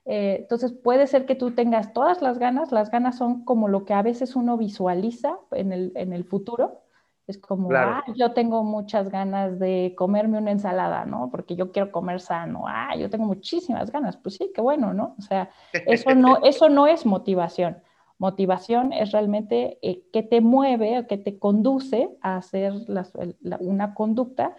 Eh, 0.06 0.38
entonces 0.40 0.72
puede 0.74 1.08
ser 1.08 1.26
que 1.26 1.36
tú 1.36 1.52
tengas 1.52 1.94
todas 1.94 2.22
las 2.22 2.40
ganas, 2.40 2.72
las 2.72 2.90
ganas 2.92 3.18
son 3.18 3.44
como 3.44 3.68
lo 3.68 3.86
que 3.86 3.94
a 3.94 4.02
veces 4.02 4.36
uno 4.36 4.58
visualiza 4.58 5.38
en 5.52 5.72
el, 5.72 5.92
en 5.96 6.14
el 6.14 6.24
futuro, 6.24 6.82
es 7.28 7.38
como, 7.38 7.70
ah, 7.74 8.06
yo 8.16 8.32
tengo 8.32 8.64
muchas 8.64 9.10
ganas 9.10 9.60
de 9.60 9.94
comerme 9.98 10.38
una 10.38 10.52
ensalada, 10.52 11.06
¿no? 11.06 11.30
Porque 11.30 11.58
yo 11.58 11.74
quiero 11.74 11.92
comer 11.92 12.22
sano. 12.22 12.64
Ah, 12.68 12.96
yo 12.96 13.10
tengo 13.10 13.26
muchísimas 13.26 13.92
ganas. 13.92 14.16
Pues 14.16 14.36
sí, 14.36 14.50
qué 14.56 14.62
bueno, 14.62 14.94
¿no? 14.94 15.14
O 15.20 15.22
sea, 15.22 15.50
eso 15.74 16.16
no, 16.16 16.38
eso 16.44 16.70
no 16.70 16.88
es 16.88 17.06
motivación. 17.06 17.84
Motivación 18.18 18.94
es 18.94 19.12
realmente 19.12 19.78
eh, 19.82 20.04
qué 20.14 20.24
te 20.24 20.40
mueve 20.40 21.00
o 21.00 21.08
qué 21.08 21.18
te 21.18 21.38
conduce 21.38 22.10
a 22.22 22.38
hacer 22.38 22.74
una 23.60 23.94
conducta 23.94 24.56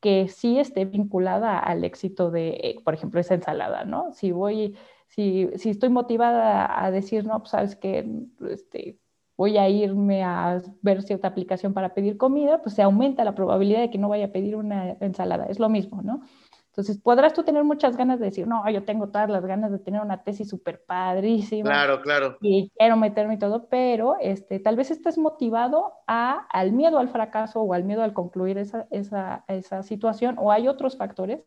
que 0.00 0.28
sí 0.28 0.60
esté 0.60 0.84
vinculada 0.84 1.58
al 1.58 1.84
éxito 1.84 2.30
de, 2.30 2.50
eh, 2.50 2.80
por 2.84 2.94
ejemplo, 2.94 3.20
esa 3.20 3.34
ensalada, 3.34 3.84
¿no? 3.84 4.12
Si 4.12 4.30
voy, 4.30 4.76
si, 5.08 5.48
si 5.56 5.70
estoy 5.70 5.88
motivada 5.88 6.84
a 6.84 6.90
decir, 6.92 7.24
no, 7.24 7.38
pues 7.40 7.50
sabes 7.50 7.76
que 7.76 8.08
este, 8.48 8.98
voy 9.42 9.58
a 9.58 9.68
irme 9.68 10.22
a 10.22 10.62
ver 10.82 11.02
cierta 11.02 11.26
aplicación 11.26 11.74
para 11.74 11.94
pedir 11.94 12.16
comida, 12.16 12.62
pues 12.62 12.76
se 12.76 12.82
aumenta 12.82 13.24
la 13.24 13.34
probabilidad 13.34 13.80
de 13.80 13.90
que 13.90 13.98
no 13.98 14.08
vaya 14.08 14.26
a 14.26 14.28
pedir 14.28 14.54
una 14.54 14.92
ensalada. 15.00 15.46
Es 15.46 15.58
lo 15.58 15.68
mismo, 15.68 16.00
¿no? 16.00 16.20
Entonces, 16.66 16.96
podrás 16.98 17.34
tú 17.34 17.42
tener 17.42 17.64
muchas 17.64 17.96
ganas 17.96 18.20
de 18.20 18.26
decir, 18.26 18.46
no, 18.46 18.62
yo 18.70 18.84
tengo 18.84 19.08
todas 19.08 19.28
las 19.28 19.44
ganas 19.44 19.72
de 19.72 19.80
tener 19.80 20.00
una 20.00 20.22
tesis 20.22 20.48
súper 20.48 20.84
padrísima. 20.84 21.68
Claro, 21.68 22.02
claro. 22.02 22.38
Y 22.40 22.70
quiero 22.78 22.96
meterme 22.96 23.34
y 23.34 23.38
todo, 23.38 23.66
pero 23.68 24.14
este, 24.20 24.60
tal 24.60 24.76
vez 24.76 24.92
estés 24.92 25.18
motivado 25.18 25.92
a, 26.06 26.46
al 26.52 26.70
miedo 26.70 27.00
al 27.00 27.08
fracaso 27.08 27.62
o 27.62 27.74
al 27.74 27.82
miedo 27.82 28.04
al 28.04 28.12
concluir 28.12 28.58
esa, 28.58 28.86
esa, 28.92 29.44
esa 29.48 29.82
situación, 29.82 30.36
o 30.38 30.52
hay 30.52 30.68
otros 30.68 30.96
factores 30.96 31.42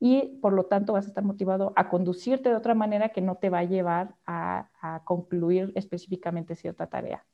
y 0.00 0.38
por 0.40 0.54
lo 0.54 0.64
tanto 0.64 0.94
vas 0.94 1.04
a 1.04 1.08
estar 1.08 1.22
motivado 1.22 1.74
a 1.76 1.90
conducirte 1.90 2.48
de 2.48 2.56
otra 2.56 2.74
manera 2.74 3.10
que 3.10 3.20
no 3.20 3.36
te 3.36 3.50
va 3.50 3.58
a 3.58 3.64
llevar 3.64 4.16
a, 4.26 4.66
concluir 5.04 5.72
específicamente 5.76 6.56
cierta 6.56 6.86
tarea. 6.86 7.24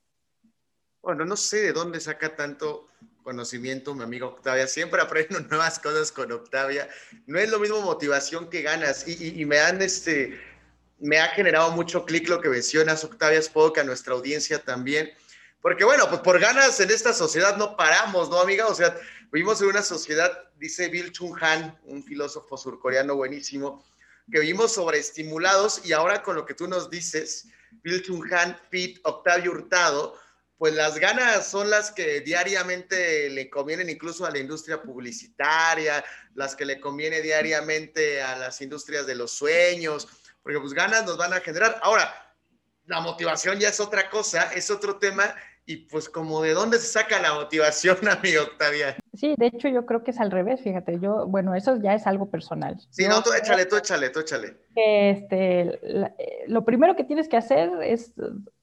Bueno, 1.01 1.25
no 1.25 1.37
sé 1.37 1.59
de 1.59 1.73
dónde 1.73 2.01
saca 2.01 2.35
tanto 2.35 2.89
conocimiento 3.23 3.95
mi 3.95 4.03
amiga 4.03 4.27
Octavia. 4.27 4.67
Siempre 4.67 5.01
aprendo 5.01 5.39
nuevas 5.49 5.79
cosas 5.79 6.11
con 6.11 6.33
Octavia. 6.33 6.89
No 7.27 7.39
es 7.39 7.49
lo 7.51 7.61
mismo 7.61 7.81
motivación 7.83 8.51
que 8.51 8.63
ganas. 8.63 9.07
Y, 9.07 9.45
me 9.45 9.61
han, 9.61 9.81
este, 9.81 10.37
me 10.99 11.21
ha 11.21 11.29
generado 11.29 11.71
mucho 11.71 12.05
clic 12.05 12.29
lo 12.29 12.41
que 12.41 12.49
mencionas, 12.49 13.05
Octavia. 13.05 13.39
Espero 13.39 13.73
que 13.73 13.81
a 13.81 13.85
nuestra 13.85 14.15
audiencia 14.15 14.59
también. 14.59 15.13
Porque 15.63 15.85
bueno, 15.85 16.09
pues 16.09 16.21
por 16.21 16.41
ganas 16.41 16.79
en 16.81 16.91
esta 16.91 17.13
sociedad 17.13 17.57
no 17.57 17.77
paramos, 17.77 18.29
¿no, 18.29 18.41
amiga? 18.41 18.67
O 18.67 18.75
sea, 18.75 18.97
Vivimos 19.33 19.61
en 19.61 19.69
una 19.69 19.83
sociedad, 19.83 20.51
dice 20.57 20.89
Bill 20.89 21.13
Chung 21.13 21.37
Han, 21.43 21.79
un 21.85 22.03
filósofo 22.05 22.57
surcoreano 22.57 23.17
buenísimo, 23.17 23.85
que 24.31 24.41
vivimos 24.41 24.75
sobreestimulados 24.75 25.85
y 25.85 25.93
ahora 25.93 26.23
con 26.23 26.37
lo 26.37 26.47
que 26.47 26.55
tú 26.55 26.69
nos 26.69 26.91
dices, 26.91 27.47
Bill 27.83 28.03
Chung 28.03 28.33
Han, 28.33 28.59
Pete, 28.71 29.01
Octavio 29.05 29.53
Hurtado, 29.53 30.19
pues 30.59 30.75
las 30.75 30.99
ganas 30.99 31.47
son 31.47 31.69
las 31.69 31.91
que 31.91 32.21
diariamente 32.21 33.29
le 33.29 33.51
convienen 33.51 33.91
incluso 33.91 34.25
a 34.25 34.31
la 34.31 34.39
industria 34.39 34.81
publicitaria, 34.83 36.05
las 36.35 36.57
que 36.57 36.65
le 36.65 36.81
conviene 36.81 37.21
diariamente 37.21 38.23
a 38.23 38.37
las 38.37 38.61
industrias 38.63 39.07
de 39.07 39.17
los 39.17 39.33
sueños, 39.33 40.09
porque 40.43 40.59
pues 40.61 40.73
ganas 40.73 41.05
nos 41.05 41.19
van 41.19 41.35
a 41.35 41.41
generar. 41.41 41.79
Ahora, 41.83 42.35
la 42.87 43.01
motivación 43.01 43.59
ya 43.59 43.69
es 43.69 43.81
otra 43.81 44.09
cosa, 44.09 44.53
es 44.55 44.71
otro 44.71 44.99
tema 44.99 45.35
y 45.67 45.89
pues 45.89 46.09
como 46.09 46.41
de 46.43 46.55
dónde 46.55 46.79
se 46.79 46.87
saca 46.87 47.21
la 47.21 47.35
motivación, 47.35 47.97
amigo 48.09 48.43
Octavia. 48.45 48.97
Sí, 49.15 49.35
de 49.37 49.47
hecho 49.47 49.69
yo 49.69 49.85
creo 49.85 50.05
que 50.05 50.13
es 50.13 50.21
al 50.21 50.31
revés, 50.31 50.61
fíjate, 50.63 50.99
yo, 51.01 51.27
bueno, 51.27 51.55
eso 51.55 51.77
ya 51.77 51.95
es 51.95 52.07
algo 52.07 52.31
personal. 52.31 52.81
Sí, 52.91 53.07
no, 53.09 53.23
tú 53.23 53.31
échale, 53.33 53.67
tú 53.67 53.77
échale, 53.77 54.11
tú 54.11 54.21
échale. 54.21 54.57
Este, 54.77 55.81
eh, 55.83 56.45
lo 56.47 56.65
primero 56.65 56.95
que 56.95 57.05
tienes 57.05 57.29
que 57.29 57.37
hacer 57.37 57.71
es, 57.83 58.15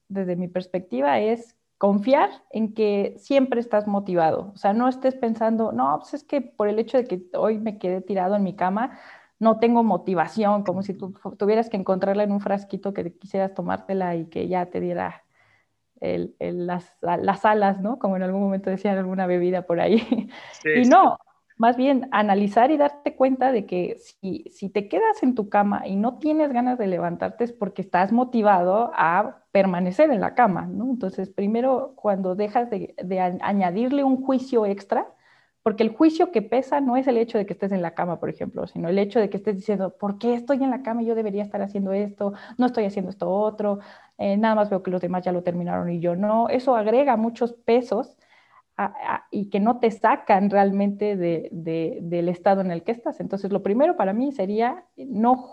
desde 0.08 0.36
mi 0.36 0.48
perspectiva, 0.48 1.20
es 1.20 1.54
confiar 1.76 2.30
en 2.50 2.72
que 2.72 3.14
siempre 3.18 3.60
estás 3.60 3.86
motivado. 3.86 4.52
O 4.54 4.56
sea, 4.56 4.72
no 4.72 4.88
estés 4.88 5.14
pensando, 5.14 5.72
no, 5.72 5.98
pues 5.98 6.14
es 6.14 6.24
que 6.24 6.40
por 6.40 6.68
el 6.68 6.78
hecho 6.78 6.96
de 6.96 7.04
que 7.04 7.22
hoy 7.34 7.58
me 7.58 7.78
quedé 7.78 8.00
tirado 8.00 8.36
en 8.36 8.44
mi 8.44 8.56
cama, 8.56 8.98
no 9.38 9.58
tengo 9.58 9.82
motivación, 9.82 10.62
como 10.62 10.82
si 10.82 10.94
tú 10.94 11.12
tuvieras 11.36 11.68
que 11.68 11.76
encontrarla 11.76 12.22
en 12.22 12.32
un 12.32 12.40
frasquito 12.40 12.94
que 12.94 13.12
quisieras 13.12 13.52
tomártela 13.52 14.16
y 14.16 14.26
que 14.26 14.48
ya 14.48 14.66
te 14.66 14.80
diera 14.80 15.23
las, 16.38 16.96
las, 17.00 17.44
alas, 17.44 17.80
¿no? 17.80 17.98
Como 17.98 18.16
en 18.16 18.22
algún 18.22 18.42
momento 18.42 18.70
decían 18.70 18.98
alguna 18.98 19.26
bebida 19.26 19.62
por 19.62 19.80
ahí. 19.80 20.28
y 20.64 20.88
no, 20.88 21.18
más 21.56 21.76
bien 21.76 22.08
analizar 22.10 22.70
y 22.70 22.76
darte 22.76 23.14
cuenta 23.14 23.52
de 23.52 23.66
que 23.66 23.96
si, 23.98 24.44
si, 24.50 24.68
te 24.68 24.88
quedas 24.88 25.22
en 25.22 25.34
tu 25.34 25.48
cama 25.48 25.86
y 25.86 25.96
no 25.96 26.18
tienes 26.18 26.52
ganas 26.52 26.78
de 26.78 26.86
levantarte 26.86 27.44
es 27.44 27.52
porque 27.52 27.82
estás 27.82 28.12
motivado 28.12 28.90
a 28.94 29.44
permanecer 29.52 30.10
en 30.10 30.20
la 30.20 30.34
cama, 30.34 30.66
¿no? 30.66 30.84
Entonces, 30.90 31.30
primero, 31.30 31.92
cuando 31.96 32.34
dejas 32.34 32.70
de, 32.70 32.94
de 33.02 33.20
añadirle 33.20 34.04
un 34.04 34.22
juicio 34.22 34.66
extra, 34.66 35.14
porque 35.64 35.82
el 35.82 35.96
juicio 35.96 36.30
que 36.30 36.42
pesa 36.42 36.82
no 36.82 36.98
es 36.98 37.06
el 37.06 37.16
hecho 37.16 37.38
de 37.38 37.46
que 37.46 37.54
estés 37.54 37.72
en 37.72 37.80
la 37.80 37.94
cama, 37.94 38.20
por 38.20 38.28
ejemplo, 38.28 38.66
sino 38.66 38.90
el 38.90 38.98
hecho 38.98 39.18
de 39.18 39.30
que 39.30 39.38
estés 39.38 39.56
diciendo, 39.56 39.96
¿por 39.96 40.18
qué 40.18 40.34
estoy 40.34 40.62
en 40.62 40.68
la 40.68 40.82
cama 40.82 41.02
y 41.02 41.06
yo 41.06 41.14
debería 41.14 41.42
estar 41.42 41.62
haciendo 41.62 41.94
esto? 41.94 42.34
No 42.58 42.66
estoy 42.66 42.84
haciendo 42.84 43.10
esto 43.10 43.30
otro, 43.30 43.78
eh, 44.18 44.36
nada 44.36 44.56
más 44.56 44.68
veo 44.68 44.82
que 44.82 44.90
los 44.90 45.00
demás 45.00 45.24
ya 45.24 45.32
lo 45.32 45.42
terminaron 45.42 45.90
y 45.90 46.00
yo 46.00 46.16
no. 46.16 46.50
Eso 46.50 46.76
agrega 46.76 47.16
muchos 47.16 47.54
pesos 47.54 48.18
y 49.30 49.48
que 49.48 49.58
no 49.58 49.78
te 49.78 49.90
sacan 49.90 50.50
realmente 50.50 51.16
del 51.16 52.28
estado 52.28 52.60
en 52.60 52.70
el 52.70 52.82
que 52.82 52.92
estás. 52.92 53.20
Entonces, 53.20 53.50
lo 53.50 53.62
primero 53.62 53.96
para 53.96 54.12
mí 54.12 54.32
sería, 54.32 54.84
no, 54.98 55.48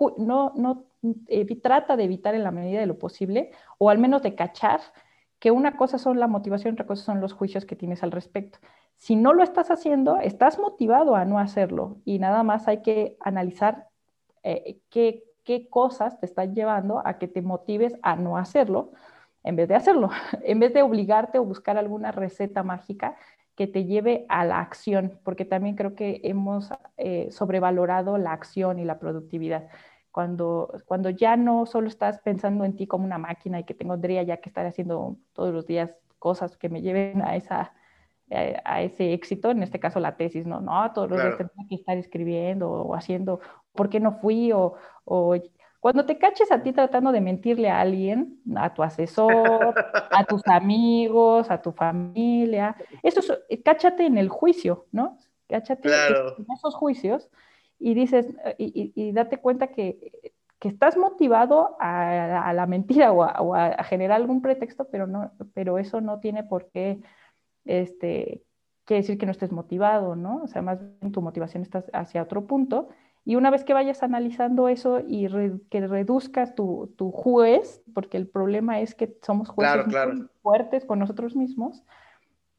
trata 1.61 1.95
de 1.95 2.03
evitar 2.03 2.35
en 2.35 2.43
la 2.43 2.51
medida 2.51 2.81
de 2.81 2.85
lo 2.85 2.97
posible, 2.97 3.51
o 3.77 3.89
al 3.89 3.97
menos 3.97 4.23
de 4.23 4.35
cachar, 4.35 4.81
que 5.39 5.51
una 5.51 5.77
cosa 5.77 5.97
son 5.97 6.19
la 6.19 6.27
motivación, 6.27 6.73
otra 6.73 6.85
cosa 6.85 7.03
son 7.03 7.21
los 7.21 7.31
juicios 7.31 7.65
que 7.65 7.77
tienes 7.77 8.03
al 8.03 8.11
respecto. 8.11 8.59
Si 9.01 9.15
no 9.15 9.33
lo 9.33 9.41
estás 9.41 9.71
haciendo, 9.71 10.17
estás 10.19 10.59
motivado 10.59 11.15
a 11.15 11.25
no 11.25 11.39
hacerlo 11.39 11.97
y 12.05 12.19
nada 12.19 12.43
más 12.43 12.67
hay 12.67 12.83
que 12.83 13.17
analizar 13.19 13.87
eh, 14.43 14.77
qué, 14.91 15.23
qué 15.43 15.67
cosas 15.69 16.19
te 16.19 16.27
están 16.27 16.53
llevando 16.53 17.01
a 17.03 17.17
que 17.17 17.27
te 17.27 17.41
motives 17.41 17.97
a 18.03 18.15
no 18.15 18.37
hacerlo 18.37 18.91
en 19.43 19.55
vez 19.55 19.67
de 19.69 19.73
hacerlo, 19.73 20.11
en 20.43 20.59
vez 20.59 20.71
de 20.75 20.83
obligarte 20.83 21.39
o 21.39 21.43
buscar 21.43 21.79
alguna 21.79 22.11
receta 22.11 22.61
mágica 22.61 23.15
que 23.55 23.65
te 23.65 23.85
lleve 23.85 24.27
a 24.29 24.45
la 24.45 24.59
acción, 24.59 25.19
porque 25.23 25.45
también 25.45 25.75
creo 25.75 25.95
que 25.95 26.21
hemos 26.23 26.69
eh, 26.97 27.29
sobrevalorado 27.31 28.19
la 28.19 28.33
acción 28.33 28.77
y 28.77 28.85
la 28.85 28.99
productividad. 28.99 29.67
Cuando, 30.11 30.75
cuando 30.85 31.09
ya 31.09 31.37
no 31.37 31.65
solo 31.65 31.87
estás 31.87 32.19
pensando 32.19 32.65
en 32.65 32.75
ti 32.75 32.85
como 32.85 33.05
una 33.05 33.17
máquina 33.17 33.59
y 33.59 33.63
que 33.63 33.73
tendría 33.73 34.21
ya 34.21 34.37
que 34.37 34.49
estar 34.49 34.67
haciendo 34.67 35.17
todos 35.33 35.51
los 35.51 35.65
días 35.65 35.95
cosas 36.19 36.55
que 36.55 36.69
me 36.69 36.83
lleven 36.83 37.23
a 37.23 37.35
esa 37.35 37.73
a 38.31 38.81
ese 38.81 39.13
éxito, 39.13 39.51
en 39.51 39.61
este 39.63 39.79
caso 39.79 39.99
la 39.99 40.15
tesis, 40.15 40.45
no, 40.45 40.61
no, 40.61 40.91
todos 40.93 41.09
los 41.09 41.21
días 41.21 41.37
tengo 41.37 41.67
que 41.67 41.75
estar 41.75 41.97
escribiendo 41.97 42.69
o 42.71 42.95
haciendo, 42.95 43.41
¿por 43.73 43.89
qué 43.89 43.99
no 43.99 44.13
fui? 44.13 44.51
O, 44.51 44.75
o, 45.03 45.35
cuando 45.81 46.05
te 46.05 46.17
caches 46.17 46.51
a 46.51 46.61
ti 46.61 46.71
tratando 46.73 47.11
de 47.11 47.21
mentirle 47.21 47.69
a 47.69 47.81
alguien, 47.81 48.39
a 48.55 48.73
tu 48.73 48.83
asesor, 48.83 49.73
a 50.11 50.23
tus 50.29 50.47
amigos, 50.47 51.49
a 51.49 51.61
tu 51.61 51.71
familia, 51.71 52.75
eso 53.03 53.19
es, 53.19 53.33
eh, 53.49 53.61
cáchate 53.61 54.05
en 54.05 54.17
el 54.17 54.29
juicio, 54.29 54.85
¿no? 54.91 55.17
Cáchate 55.49 55.89
en 55.89 56.45
esos 56.55 56.75
juicios 56.75 57.29
y 57.79 57.95
dices, 57.95 58.27
y, 58.57 58.93
y, 58.95 59.11
date 59.11 59.37
cuenta 59.37 59.67
que, 59.67 60.31
que 60.59 60.67
estás 60.69 60.95
motivado 60.95 61.75
a, 61.79 62.47
a 62.47 62.53
la 62.53 62.67
mentira 62.67 63.11
o, 63.11 63.23
a, 63.23 63.41
o 63.41 63.55
a, 63.55 63.83
generar 63.83 64.21
algún 64.21 64.43
pretexto, 64.43 64.87
pero, 64.89 65.07
no, 65.07 65.31
pero 65.55 65.79
eso 65.79 65.99
no 65.99 66.19
tiene 66.19 66.43
por 66.43 66.69
qué 66.69 67.01
este, 67.65 68.43
quiere 68.85 69.01
decir 69.01 69.17
que 69.17 69.25
no 69.25 69.31
estés 69.31 69.51
motivado, 69.51 70.15
¿no? 70.15 70.41
O 70.43 70.47
sea, 70.47 70.61
más 70.61 70.79
bien 70.79 71.11
tu 71.11 71.21
motivación 71.21 71.63
está 71.63 71.83
hacia 71.93 72.23
otro 72.23 72.45
punto. 72.45 72.89
Y 73.23 73.35
una 73.35 73.51
vez 73.51 73.63
que 73.63 73.73
vayas 73.73 74.01
analizando 74.01 74.67
eso 74.67 74.99
y 75.07 75.27
que 75.69 75.87
reduzcas 75.87 76.55
tu, 76.55 76.93
tu, 76.97 77.11
juez, 77.11 77.83
porque 77.93 78.17
el 78.17 78.27
problema 78.27 78.79
es 78.79 78.95
que 78.95 79.15
somos 79.21 79.49
jueces 79.49 79.85
fuertes 80.41 80.85
con 80.85 80.97
nosotros 80.97 81.35
mismos, 81.35 81.83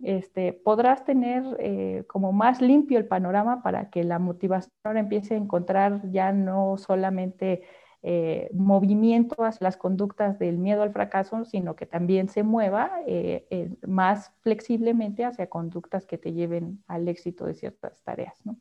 este, 0.02 0.52
podrás 0.52 1.04
tener 1.04 1.44
eh, 1.58 2.04
como 2.08 2.32
más 2.32 2.60
limpio 2.60 2.98
el 2.98 3.06
panorama 3.06 3.62
para 3.62 3.90
que 3.90 4.04
la 4.04 4.18
motivación 4.18 4.96
empiece 4.96 5.34
a 5.34 5.38
encontrar 5.38 6.10
ya 6.10 6.32
no 6.32 6.76
solamente 6.76 7.62
eh, 8.02 8.50
movimiento 8.52 9.44
hacia 9.44 9.64
las 9.64 9.76
conductas 9.76 10.38
del 10.38 10.58
miedo 10.58 10.82
al 10.82 10.92
fracaso, 10.92 11.44
sino 11.44 11.76
que 11.76 11.86
también 11.86 12.28
se 12.28 12.42
mueva 12.42 12.90
eh, 13.06 13.46
eh, 13.50 13.70
más 13.86 14.32
flexiblemente 14.40 15.24
hacia 15.24 15.48
conductas 15.48 16.04
que 16.04 16.18
te 16.18 16.32
lleven 16.32 16.82
al 16.88 17.08
éxito 17.08 17.46
de 17.46 17.54
ciertas 17.54 18.02
tareas. 18.02 18.34
¿no? 18.44 18.58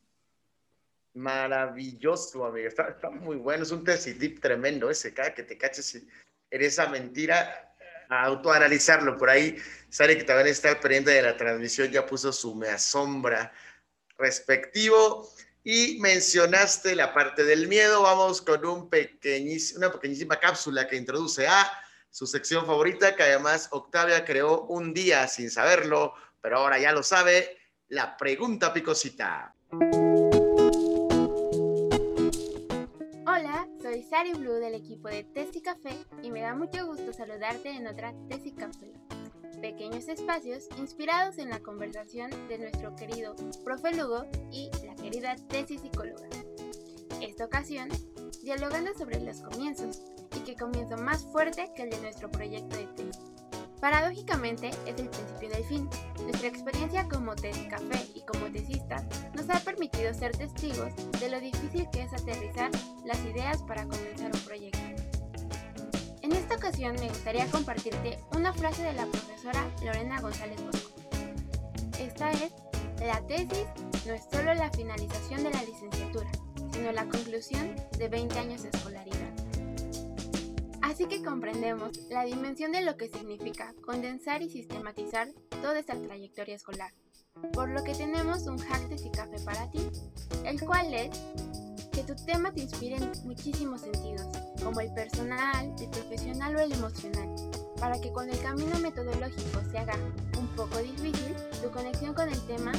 Maravilloso, 1.13 2.45
amigo. 2.45 2.67
Está, 2.67 2.89
está 2.89 3.09
muy 3.09 3.37
bueno. 3.37 3.63
Es 3.63 3.71
un 3.71 3.83
tip 3.83 4.39
tremendo 4.39 4.89
ese. 4.89 5.13
Cada 5.13 5.33
que 5.33 5.43
te 5.43 5.57
caches 5.57 5.95
en 5.95 6.61
esa 6.61 6.87
mentira, 6.87 7.71
a 8.11 8.23
autoanalizarlo. 8.25 9.17
Por 9.17 9.29
ahí 9.29 9.55
sale 9.89 10.17
que 10.17 10.23
también 10.23 10.47
está 10.47 10.79
pendiente 10.79 11.11
de 11.11 11.21
la 11.21 11.35
transmisión, 11.35 11.89
ya 11.89 12.05
puso 12.05 12.31
su 12.31 12.53
me 12.53 12.67
asombra 12.67 13.51
respectivo. 14.17 15.27
Y 15.63 15.99
mencionaste 15.99 16.95
la 16.95 17.13
parte 17.13 17.43
del 17.43 17.67
miedo. 17.67 18.01
Vamos 18.01 18.41
con 18.41 18.65
un 18.65 18.89
una 19.77 19.91
pequeñísima 19.91 20.39
cápsula 20.39 20.87
que 20.87 20.95
introduce 20.95 21.47
a 21.47 21.71
su 22.09 22.25
sección 22.25 22.65
favorita, 22.65 23.15
que 23.15 23.23
además 23.23 23.69
Octavia 23.71 24.25
creó 24.25 24.63
un 24.63 24.93
día 24.93 25.27
sin 25.27 25.49
saberlo, 25.49 26.13
pero 26.41 26.57
ahora 26.57 26.79
ya 26.79 26.91
lo 26.91 27.03
sabe, 27.03 27.57
la 27.87 28.17
pregunta 28.17 28.73
picosita. 28.73 29.55
Hola, 33.25 33.67
soy 33.81 34.03
Sari 34.03 34.33
Blue 34.33 34.55
del 34.55 34.75
equipo 34.75 35.07
de 35.07 35.23
Tesi 35.23 35.61
Café 35.61 36.05
y 36.21 36.31
me 36.31 36.41
da 36.41 36.53
mucho 36.55 36.85
gusto 36.85 37.13
saludarte 37.13 37.69
en 37.69 37.87
otra 37.87 38.13
Tesi 38.27 38.51
Cápsula. 38.51 38.99
Pequeños 39.61 40.07
espacios 40.07 40.67
inspirados 40.77 41.37
en 41.37 41.49
la 41.49 41.59
conversación 41.59 42.31
de 42.47 42.57
nuestro 42.57 42.95
querido 42.95 43.35
profe 43.63 43.93
Lugo 43.93 44.25
y 44.51 44.71
la 44.83 44.90
querida 45.01 45.35
Tesi 45.47 45.77
Psicóloga. 45.77 46.27
Esta 47.21 47.45
ocasión, 47.45 47.89
dialogando 48.43 48.93
sobre 48.93 49.19
los 49.21 49.41
comienzos, 49.41 50.01
y 50.35 50.39
que 50.41 50.55
comienza 50.55 50.95
más 50.95 51.23
fuerte 51.23 51.71
que 51.75 51.83
el 51.83 51.89
de 51.89 52.01
nuestro 52.01 52.31
proyecto 52.31 52.77
de 52.77 52.87
tesis. 52.87 53.19
Paradójicamente, 53.79 54.69
es 54.85 54.99
el 54.99 55.09
principio 55.09 55.49
del 55.49 55.63
fin. 55.65 55.89
Nuestra 56.21 56.47
experiencia 56.47 57.07
como 57.07 57.35
test 57.35 57.67
café 57.67 58.07
y 58.13 58.21
como 58.21 58.51
tesistas 58.51 59.03
nos 59.33 59.49
ha 59.49 59.59
permitido 59.59 60.13
ser 60.13 60.37
testigos 60.37 60.93
de 61.19 61.29
lo 61.29 61.39
difícil 61.39 61.87
que 61.91 62.03
es 62.03 62.13
aterrizar 62.13 62.69
las 63.05 63.19
ideas 63.25 63.61
para 63.63 63.87
comenzar 63.87 64.31
un 64.33 64.41
proyecto. 64.41 64.79
En 66.21 66.31
esta 66.31 66.55
ocasión 66.55 66.95
me 66.99 67.09
gustaría 67.09 67.47
compartirte 67.47 68.19
una 68.35 68.53
frase 68.53 68.83
de 68.83 68.93
la 68.93 69.07
profesora 69.07 69.67
Lorena 69.83 70.21
González 70.21 70.61
Bosco. 70.63 70.91
Esta 71.99 72.31
es, 72.31 72.51
la 72.99 73.19
tesis 73.25 73.65
no 74.05 74.13
es 74.13 74.23
solo 74.31 74.53
la 74.53 74.71
finalización 74.71 75.43
de 75.43 75.51
la 75.51 75.63
licenciatura, 75.63 76.31
sino 76.73 76.91
la 76.91 77.07
conclusión 77.07 77.75
de 77.97 78.09
20 78.09 78.39
años 78.39 78.63
de 78.63 78.69
escolaridad. 78.69 79.31
Así 80.81 81.05
que 81.05 81.23
comprendemos 81.23 81.97
la 82.09 82.25
dimensión 82.25 82.71
de 82.71 82.81
lo 82.81 82.97
que 82.97 83.07
significa 83.07 83.73
condensar 83.85 84.41
y 84.41 84.49
sistematizar 84.49 85.29
toda 85.61 85.79
esta 85.79 85.99
trayectoria 86.01 86.55
escolar, 86.55 86.91
por 87.53 87.69
lo 87.69 87.83
que 87.83 87.93
tenemos 87.93 88.47
un 88.47 88.57
hack 88.57 88.89
de 88.89 89.11
café 89.11 89.39
para 89.45 89.69
ti, 89.69 89.79
el 90.45 90.59
cual 90.59 90.93
es 90.93 91.09
que 91.91 92.03
tu 92.03 92.15
tema 92.25 92.51
te 92.51 92.61
inspire 92.61 92.97
en 92.97 93.11
muchísimos 93.25 93.81
sentidos, 93.81 94.27
como 94.63 94.81
el 94.81 94.93
personal, 94.93 95.73
el 95.79 95.89
profesional 95.89 96.55
o 96.55 96.59
el 96.59 96.71
emocional, 96.71 97.35
para 97.79 97.99
que 97.99 98.11
con 98.11 98.29
el 98.29 98.39
camino 98.41 98.77
metodológico 98.79 99.61
se 99.69 99.77
haga 99.77 99.95
un 100.39 100.47
poco 100.55 100.77
difícil, 100.79 101.35
tu 101.61 101.69
conexión 101.71 102.13
con 102.13 102.29
el 102.29 102.39
tema 102.47 102.71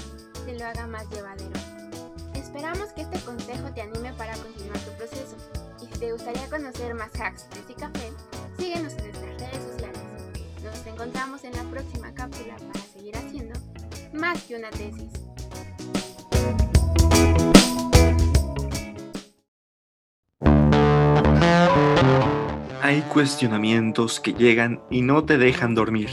te 0.45 0.59
lo 0.59 0.65
haga 0.65 0.87
más 0.87 1.09
llevadero. 1.11 1.53
Esperamos 2.35 2.93
que 2.93 3.03
este 3.03 3.19
consejo 3.21 3.73
te 3.75 3.83
anime 3.83 4.13
para 4.15 4.37
continuar 4.37 4.79
tu 4.81 4.91
proceso 4.93 5.37
y 5.81 5.87
si 5.87 5.99
te 5.99 6.13
gustaría 6.13 6.49
conocer 6.49 6.95
más 6.95 7.11
hacks 7.21 7.49
de 7.69 7.75
café, 7.75 8.13
síguenos 8.59 8.93
en 8.95 9.05
nuestras 9.05 9.41
redes 9.41 9.65
sociales. 9.73 10.01
Nos 10.63 10.87
encontramos 10.87 11.45
en 11.45 11.53
la 11.53 11.63
próxima 11.65 12.13
cápsula 12.13 12.57
para 12.57 12.81
seguir 12.93 13.17
haciendo 13.17 13.59
más 14.13 14.43
que 14.43 14.57
una 14.57 14.71
tesis. 14.71 15.11
Hay 22.83 23.01
cuestionamientos 23.03 24.21
que 24.21 24.35
llegan 24.35 24.83
y 24.91 25.03
no 25.03 25.25
te 25.25 25.39
dejan 25.39 25.75
dormir, 25.75 26.11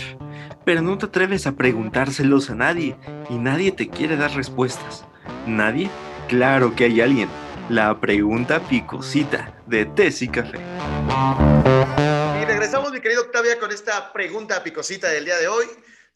pero 0.70 0.84
no 0.84 1.00
te 1.00 1.08
atreves 1.08 1.48
a 1.48 1.54
preguntárselos 1.54 2.52
a 2.52 2.54
nadie 2.54 2.96
y 3.28 3.40
nadie 3.40 3.72
te 3.72 3.90
quiere 3.90 4.18
dar 4.18 4.36
respuestas. 4.36 5.04
¿Nadie? 5.48 5.90
Claro 6.28 6.76
que 6.76 6.84
hay 6.84 7.02
alguien 7.02 7.28
la 7.70 8.00
pregunta 8.00 8.60
picosita 8.60 9.64
de 9.66 9.88
Tesi 9.88 10.28
Café. 10.28 10.60
Y 12.40 12.46
regresamos, 12.46 12.92
mi 12.92 13.02
querido 13.02 13.24
Octavia, 13.24 13.58
con 13.58 13.72
esta 13.72 14.14
pregunta 14.14 14.62
picosita 14.62 15.10
del 15.10 15.26
día 15.26 15.38
de 15.38 15.48
hoy. 15.48 15.66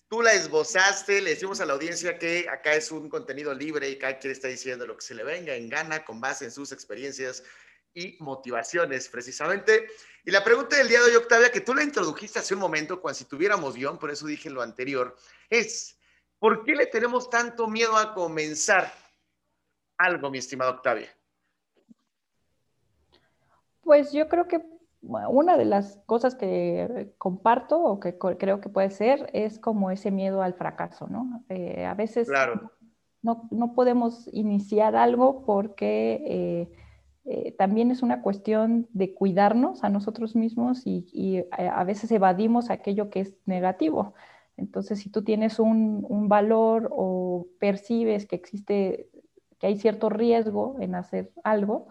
Tú 0.07 0.21
la 0.21 0.33
esbozaste, 0.33 1.21
le 1.21 1.31
decimos 1.31 1.59
a 1.59 1.65
la 1.65 1.73
audiencia 1.73 2.19
que 2.19 2.47
acá 2.47 2.75
es 2.75 2.91
un 2.91 3.09
contenido 3.09 3.55
libre 3.55 3.89
y 3.89 3.97
cada 3.97 4.19
quien 4.19 4.33
está 4.33 4.49
diciendo 4.49 4.85
lo 4.85 4.95
que 4.97 5.01
se 5.03 5.15
le 5.15 5.23
venga 5.23 5.55
en 5.55 5.67
gana 5.67 6.05
con 6.05 6.21
base 6.21 6.45
en 6.45 6.51
sus 6.51 6.71
experiencias 6.71 7.43
y 7.93 8.17
motivaciones, 8.19 9.07
precisamente. 9.09 9.87
Y 10.25 10.31
la 10.31 10.43
pregunta 10.43 10.77
del 10.77 10.87
día 10.87 10.99
de 10.99 11.11
hoy, 11.11 11.15
Octavia, 11.15 11.51
que 11.51 11.61
tú 11.61 11.73
la 11.73 11.83
introdujiste 11.83 12.39
hace 12.39 12.53
un 12.53 12.59
momento, 12.59 13.01
cuando 13.01 13.17
si 13.17 13.25
tuviéramos 13.25 13.75
guion, 13.75 13.97
por 13.97 14.11
eso 14.11 14.25
dije 14.25 14.49
lo 14.49 14.61
anterior, 14.61 15.15
es, 15.49 15.97
¿por 16.39 16.63
qué 16.63 16.75
le 16.75 16.87
tenemos 16.87 17.29
tanto 17.29 17.67
miedo 17.67 17.95
a 17.97 18.13
comenzar 18.13 18.91
algo, 19.97 20.29
mi 20.29 20.37
estimado 20.37 20.71
Octavia? 20.71 21.09
Pues 23.81 24.13
yo 24.13 24.29
creo 24.29 24.47
que 24.47 24.61
una 25.01 25.57
de 25.57 25.65
las 25.65 25.97
cosas 26.05 26.35
que 26.35 27.13
comparto 27.17 27.81
o 27.81 27.99
que 27.99 28.17
creo 28.17 28.61
que 28.61 28.69
puede 28.69 28.89
ser 28.89 29.29
es 29.33 29.59
como 29.59 29.91
ese 29.91 30.11
miedo 30.11 30.41
al 30.41 30.53
fracaso, 30.53 31.07
¿no? 31.07 31.43
Eh, 31.49 31.85
a 31.85 31.93
veces 31.93 32.29
no, 33.21 33.47
no, 33.51 33.73
podemos 33.73 34.29
iniciar 34.31 34.95
algo 34.95 35.45
porque 35.45 36.23
eh, 36.25 36.71
eh, 37.25 37.53
también 37.57 37.89
es 37.91 38.01
una 38.01 38.21
cuestión 38.21 38.87
de 38.91 39.13
cuidarnos 39.13 39.83
a 39.83 39.89
nosotros 39.89 40.35
mismos 40.35 40.85
y, 40.85 41.07
y 41.13 41.45
a 41.51 41.83
veces 41.83 42.11
evadimos 42.11 42.69
aquello 42.69 43.09
que 43.09 43.21
es 43.21 43.33
negativo. 43.45 44.13
Entonces, 44.57 44.99
si 44.99 45.09
tú 45.09 45.23
tienes 45.23 45.59
un, 45.59 46.05
un 46.07 46.27
valor 46.29 46.89
o 46.91 47.47
percibes 47.59 48.25
que 48.25 48.35
existe, 48.35 49.07
que 49.57 49.67
hay 49.67 49.77
cierto 49.77 50.09
riesgo 50.09 50.75
en 50.79 50.95
hacer 50.95 51.31
algo, 51.43 51.87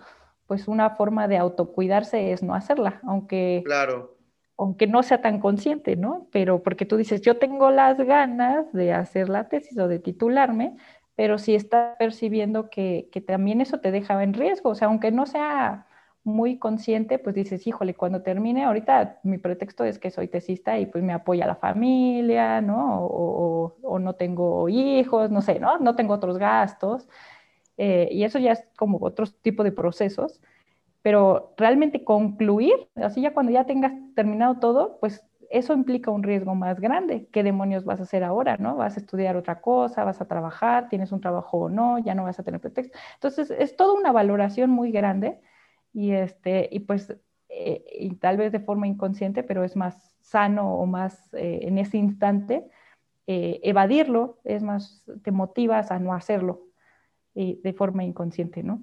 pues 0.47 0.69
una 0.69 0.91
forma 0.91 1.29
de 1.29 1.39
autocuidarse 1.39 2.33
es 2.33 2.43
no 2.43 2.55
hacerla, 2.55 3.01
aunque, 3.05 3.63
claro. 3.65 4.17
aunque 4.59 4.87
no 4.87 5.03
sea 5.03 5.23
tan 5.23 5.41
consciente, 5.41 5.97
¿no? 5.97 6.27
Pero 6.31 6.63
porque 6.63 6.85
tú 6.85 6.99
dices, 6.99 7.23
yo 7.23 7.39
tengo 7.39 7.71
las 7.71 7.97
ganas 7.97 8.71
de 8.73 8.93
hacer 8.93 9.31
la 9.31 9.49
tesis 9.49 9.79
o 9.79 9.89
de 9.89 9.99
titularme, 9.99 10.77
pero 11.17 11.39
si 11.39 11.55
estás 11.55 11.97
percibiendo 11.99 12.71
que, 12.71 13.09
que 13.13 13.21
también 13.21 13.61
eso 13.61 13.81
te 13.81 13.91
deja 13.91 14.23
en 14.23 14.35
riesgo, 14.35 14.71
o 14.71 14.75
sea, 14.75 14.89
aunque 14.89 15.11
no 15.13 15.27
sea 15.27 15.87
muy 16.25 16.59
consciente, 16.59 17.19
pues 17.19 17.35
dices, 17.35 17.67
híjole, 17.67 17.95
cuando 17.95 18.23
termine, 18.23 18.65
ahorita 18.65 19.21
mi 19.25 19.39
pretexto 19.39 19.85
es 19.85 19.99
que 19.99 20.11
soy 20.11 20.29
tesista 20.29 20.79
y 20.79 20.87
pues 20.87 21.03
me 21.03 21.13
apoya 21.13 21.47
la 21.47 21.57
familia, 21.57 22.61
¿no? 22.61 23.05
O, 23.05 23.75
o, 23.83 23.95
o 23.95 23.99
no 23.99 24.15
tengo 24.15 24.69
hijos, 24.69 25.31
no 25.31 25.43
sé, 25.43 25.59
¿no? 25.59 25.79
No 25.79 25.97
tengo 25.97 26.15
otros 26.15 26.39
gastos. 26.39 27.09
Eh, 27.77 28.09
y 28.13 28.25
eso 28.25 28.39
ya 28.39 28.53
es 28.53 28.65
como 28.77 28.99
otro 29.01 29.27
tipo 29.43 29.65
de 29.65 29.73
procesos, 29.73 30.41
pero 31.03 31.55
realmente 31.57 32.05
concluir, 32.05 32.75
así 32.97 33.23
ya 33.23 33.35
cuando 33.35 33.53
ya 33.53 33.67
tengas 33.67 33.93
terminado 34.15 34.59
todo, 34.61 34.99
pues 35.01 35.25
eso 35.53 35.75
implica 35.75 36.11
un 36.11 36.23
riesgo 36.23 36.55
más 36.55 36.81
grande. 36.81 37.29
¿Qué 37.31 37.43
demonios 37.43 37.85
vas 37.85 38.01
a 38.01 38.05
hacer 38.05 38.25
ahora? 38.25 38.57
¿No? 38.57 38.77
¿Vas 38.77 38.97
a 38.97 39.01
estudiar 39.01 39.37
otra 39.37 39.61
cosa? 39.61 40.05
¿Vas 40.05 40.21
a 40.21 40.27
trabajar? 40.27 40.89
¿Tienes 40.89 41.13
un 41.13 41.21
trabajo 41.21 41.59
o 41.59 41.69
no? 41.69 41.99
¿Ya 41.99 42.15
no 42.15 42.25
vas 42.25 42.39
a 42.41 42.43
tener 42.43 42.61
pretexto? 42.61 42.99
Entonces, 43.15 43.51
es 43.51 43.77
toda 43.77 43.95
una 43.95 44.13
valoración 44.13 44.71
muy 44.71 44.93
grande 44.93 45.41
y, 45.93 46.13
este, 46.13 46.69
y 46.73 46.81
pues, 46.81 47.15
eh, 47.51 47.85
y 48.01 48.15
tal 48.17 48.39
vez 48.39 48.51
de 48.53 48.61
forma 48.61 48.87
inconsciente, 48.87 49.43
pero 49.43 49.63
es 49.63 49.77
más 49.77 50.17
sano 50.23 50.75
o 50.75 50.87
más 50.87 51.33
eh, 51.35 51.61
en 51.63 51.79
ese 51.79 51.99
instante, 51.99 52.69
evadirlo, 53.27 54.41
es 54.45 54.63
más, 54.63 55.05
te 55.23 55.31
motivas 55.31 55.91
a 55.91 55.99
no 55.99 56.13
hacerlo, 56.13 56.67
eh, 57.35 57.59
de 57.63 57.73
forma 57.73 58.05
inconsciente, 58.05 58.63
¿no? 58.63 58.83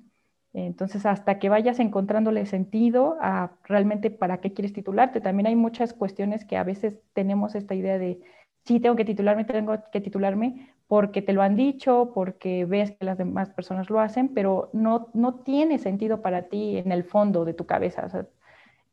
Entonces, 0.53 1.05
hasta 1.05 1.37
que 1.37 1.49
vayas 1.49 1.79
encontrándole 1.79 2.45
sentido 2.45 3.17
a 3.21 3.51
realmente 3.65 4.09
para 4.09 4.41
qué 4.41 4.53
quieres 4.53 4.73
titularte, 4.73 5.21
también 5.21 5.47
hay 5.47 5.55
muchas 5.55 5.93
cuestiones 5.93 6.43
que 6.45 6.57
a 6.57 6.63
veces 6.63 6.99
tenemos 7.13 7.53
esta 7.55 7.75
idea 7.75 7.99
de, 7.99 8.19
sí, 8.65 8.79
tengo 8.79 8.95
que 8.95 9.05
titularme, 9.05 9.45
tengo 9.45 9.77
que 9.91 10.01
titularme 10.01 10.73
porque 10.87 11.21
te 11.21 11.33
lo 11.33 11.43
han 11.43 11.55
dicho, 11.55 12.11
porque 12.15 12.65
ves 12.65 12.91
que 12.91 13.05
las 13.05 13.17
demás 13.17 13.51
personas 13.51 13.91
lo 13.91 13.99
hacen, 13.99 14.29
pero 14.29 14.71
no, 14.73 15.09
no 15.13 15.35
tiene 15.41 15.77
sentido 15.77 16.21
para 16.23 16.49
ti 16.49 16.77
en 16.77 16.91
el 16.91 17.03
fondo 17.03 17.45
de 17.45 17.53
tu 17.53 17.65
cabeza. 17.67 18.07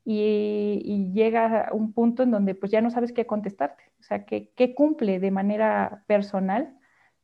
y, 0.05 1.13
llega 1.15 1.71
un 1.73 1.93
punto 1.93 2.23
en 2.23 2.31
donde 2.31 2.55
pues 2.55 2.71
ya 2.73 2.81
no 2.83 2.91
sabes 2.91 3.13
qué 3.13 3.27
contestarte, 3.27 3.85
o 4.01 4.03
sea, 4.03 4.25
qué, 4.27 4.51
qué 4.57 4.75
cumple 4.75 5.21
de 5.21 5.31
manera 5.31 6.05
personal 6.07 6.77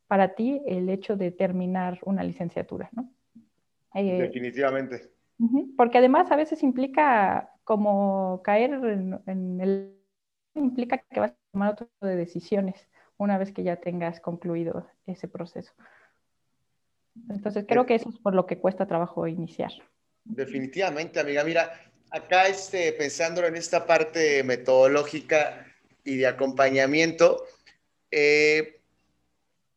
para 0.09 0.35
ti 0.35 0.63
el 0.67 0.89
hecho 0.89 1.17
de 1.17 1.31
terminar 1.31 1.99
una 2.05 2.25
licenciatura, 2.25 2.89
¿no? 2.93 3.11
Eh, 3.95 4.23
Definitivamente. 4.23 5.11
Porque 5.77 5.99
además 5.99 6.31
a 6.31 6.37
veces 6.37 6.63
implica 6.63 7.51
como 7.65 8.43
caer 8.45 8.73
en, 9.27 9.61
el... 9.61 9.97
implica 10.55 10.99
que 10.99 11.21
vas 11.21 11.33
a 11.33 11.37
tomar 11.53 11.73
otro 11.73 11.87
tipo 11.87 12.07
de 12.07 12.17
decisiones 12.17 12.89
una 13.17 13.39
vez 13.39 13.53
que 13.53 13.63
ya 13.63 13.77
tengas 13.77 14.21
concluido 14.21 14.87
ese 15.07 15.29
proceso. 15.29 15.73
Entonces 17.29 17.65
creo 17.69 17.87
que 17.87 17.95
eso 17.95 18.09
es 18.09 18.19
por 18.19 18.35
lo 18.35 18.47
que 18.47 18.59
cuesta 18.59 18.87
trabajo 18.87 19.27
iniciar. 19.27 19.73
Definitivamente, 20.25 21.21
amiga. 21.21 21.45
Mira, 21.45 21.71
acá 22.11 22.47
este, 22.47 22.93
pensando 22.93 23.45
en 23.45 23.57
esta 23.57 23.87
parte 23.87 24.43
metodológica 24.45 25.67
y 26.05 26.17
de 26.17 26.27
acompañamiento, 26.27 27.45
eh, 28.11 28.82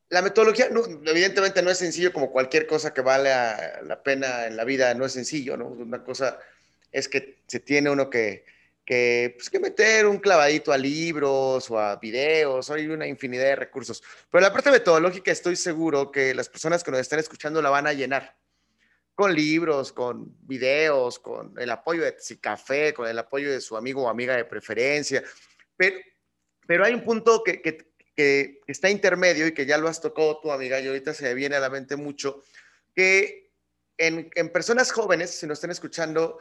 la 0.09 0.21
metodología 0.21 0.69
evidentemente 1.05 1.61
no 1.61 1.71
es 1.71 1.77
sencillo 1.77 2.13
como 2.13 2.31
cualquier 2.31 2.67
cosa 2.67 2.93
que 2.93 3.01
vale 3.01 3.29
la 3.29 4.01
pena 4.03 4.45
en 4.45 4.55
la 4.55 4.63
vida, 4.63 4.93
no 4.93 5.05
es 5.05 5.13
sencillo, 5.13 5.57
¿no? 5.57 5.67
Una 5.67 6.03
cosa 6.03 6.39
es 6.91 7.09
que 7.09 7.39
se 7.47 7.59
tiene 7.59 7.89
uno 7.89 8.09
que, 8.09 8.45
que, 8.85 9.33
pues, 9.35 9.49
que 9.49 9.59
meter 9.59 10.05
un 10.05 10.19
clavadito 10.19 10.71
a 10.71 10.77
libros 10.77 11.69
o 11.71 11.79
a 11.79 11.95
videos, 11.95 12.69
hay 12.69 12.87
una 12.87 13.07
infinidad 13.07 13.45
de 13.45 13.55
recursos. 13.55 14.03
Pero 14.29 14.41
la 14.41 14.53
parte 14.53 14.69
metodológica 14.69 15.31
estoy 15.31 15.55
seguro 15.55 16.11
que 16.11 16.35
las 16.35 16.47
personas 16.47 16.83
que 16.83 16.91
nos 16.91 16.99
están 16.99 17.19
escuchando 17.19 17.61
la 17.61 17.71
van 17.71 17.87
a 17.87 17.93
llenar 17.93 18.37
con 19.15 19.33
libros, 19.33 19.91
con 19.91 20.35
videos, 20.41 21.19
con 21.19 21.53
el 21.57 21.71
apoyo 21.71 22.03
de 22.03 22.15
Café, 22.39 22.93
con 22.93 23.07
el 23.07 23.17
apoyo 23.17 23.51
de 23.51 23.61
su 23.61 23.75
amigo 23.75 24.03
o 24.03 24.09
amiga 24.09 24.35
de 24.35 24.45
preferencia. 24.45 25.23
Pero, 25.75 25.97
pero 26.67 26.85
hay 26.85 26.93
un 26.93 27.03
punto 27.03 27.41
que, 27.43 27.61
que 28.15 28.61
está 28.67 28.89
intermedio 28.89 29.47
y 29.47 29.53
que 29.53 29.65
ya 29.65 29.77
lo 29.77 29.87
has 29.87 30.01
tocado 30.01 30.39
tu 30.39 30.51
amiga 30.51 30.79
y 30.79 30.87
ahorita 30.87 31.13
se 31.13 31.33
viene 31.33 31.55
a 31.55 31.59
la 31.59 31.69
mente 31.69 31.95
mucho, 31.95 32.43
que 32.95 33.51
en, 33.97 34.29
en 34.35 34.49
personas 34.49 34.91
jóvenes, 34.91 35.31
si 35.31 35.47
nos 35.47 35.57
están 35.57 35.71
escuchando, 35.71 36.39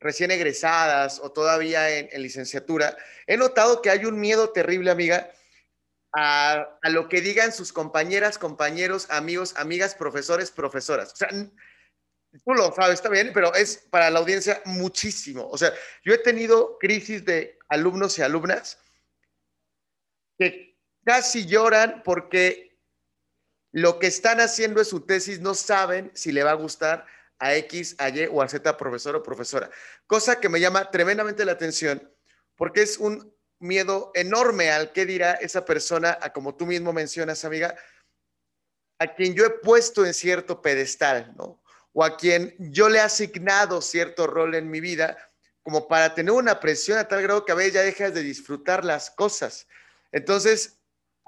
recién 0.00 0.30
egresadas 0.30 1.20
o 1.20 1.30
todavía 1.30 1.90
en, 1.90 2.22
licenciatura, 2.22 2.96
he 3.26 3.36
notado 3.36 3.82
que 3.82 3.90
hay 3.90 4.04
un 4.06 4.18
miedo 4.18 4.50
terrible, 4.50 4.90
amiga, 4.90 5.30
a, 6.12 6.78
a, 6.82 6.88
lo 6.88 7.08
que 7.08 7.20
digan 7.20 7.52
sus 7.52 7.72
compañeras, 7.72 8.38
compañeros, 8.38 9.06
amigos, 9.10 9.54
amigas, 9.56 9.94
profesores, 9.94 10.50
profesoras. 10.50 11.12
O 11.12 11.16
sea, 11.16 11.28
tú 11.28 12.54
lo 12.54 12.72
sabes, 12.72 12.94
está 12.94 13.10
bien, 13.10 13.30
pero 13.32 13.54
es 13.54 13.76
para 13.90 14.10
la 14.10 14.18
audiencia 14.18 14.62
muchísimo. 14.64 15.48
O 15.48 15.58
sea, 15.58 15.72
yo 16.02 16.14
he 16.14 16.18
tenido 16.18 16.78
crisis 16.78 17.24
de 17.24 17.58
alumnos 17.68 18.18
y 18.18 18.22
alumnas 18.22 18.78
que 20.38 20.69
casi 21.04 21.46
lloran 21.46 22.02
porque 22.04 22.78
lo 23.72 23.98
que 23.98 24.08
están 24.08 24.40
haciendo 24.40 24.80
en 24.80 24.86
su 24.86 25.00
tesis 25.00 25.40
no 25.40 25.54
saben 25.54 26.10
si 26.14 26.32
le 26.32 26.42
va 26.42 26.52
a 26.52 26.54
gustar 26.54 27.06
a 27.38 27.54
X, 27.54 27.96
a 27.98 28.08
Y 28.10 28.26
o 28.30 28.42
a 28.42 28.48
Z 28.48 28.76
profesor 28.76 29.16
o 29.16 29.22
profesora. 29.22 29.70
Cosa 30.06 30.40
que 30.40 30.48
me 30.48 30.60
llama 30.60 30.90
tremendamente 30.90 31.44
la 31.44 31.52
atención 31.52 32.10
porque 32.56 32.82
es 32.82 32.98
un 32.98 33.34
miedo 33.58 34.10
enorme 34.14 34.70
al 34.70 34.92
que 34.92 35.06
dirá 35.06 35.32
esa 35.32 35.64
persona, 35.64 36.18
a 36.20 36.32
como 36.32 36.56
tú 36.56 36.66
mismo 36.66 36.92
mencionas, 36.92 37.44
amiga, 37.44 37.74
a 38.98 39.14
quien 39.14 39.34
yo 39.34 39.46
he 39.46 39.50
puesto 39.50 40.04
en 40.04 40.12
cierto 40.12 40.60
pedestal, 40.60 41.32
¿no? 41.36 41.62
O 41.92 42.04
a 42.04 42.16
quien 42.16 42.54
yo 42.58 42.88
le 42.88 42.98
he 42.98 43.02
asignado 43.02 43.80
cierto 43.80 44.26
rol 44.26 44.54
en 44.54 44.70
mi 44.70 44.80
vida, 44.80 45.16
como 45.62 45.88
para 45.88 46.14
tener 46.14 46.32
una 46.32 46.60
presión 46.60 46.98
a 46.98 47.08
tal 47.08 47.22
grado 47.22 47.44
que 47.44 47.52
a 47.52 47.54
veces 47.54 47.74
ya 47.74 47.82
dejas 47.82 48.12
de 48.12 48.22
disfrutar 48.22 48.84
las 48.84 49.10
cosas. 49.10 49.66
Entonces, 50.12 50.79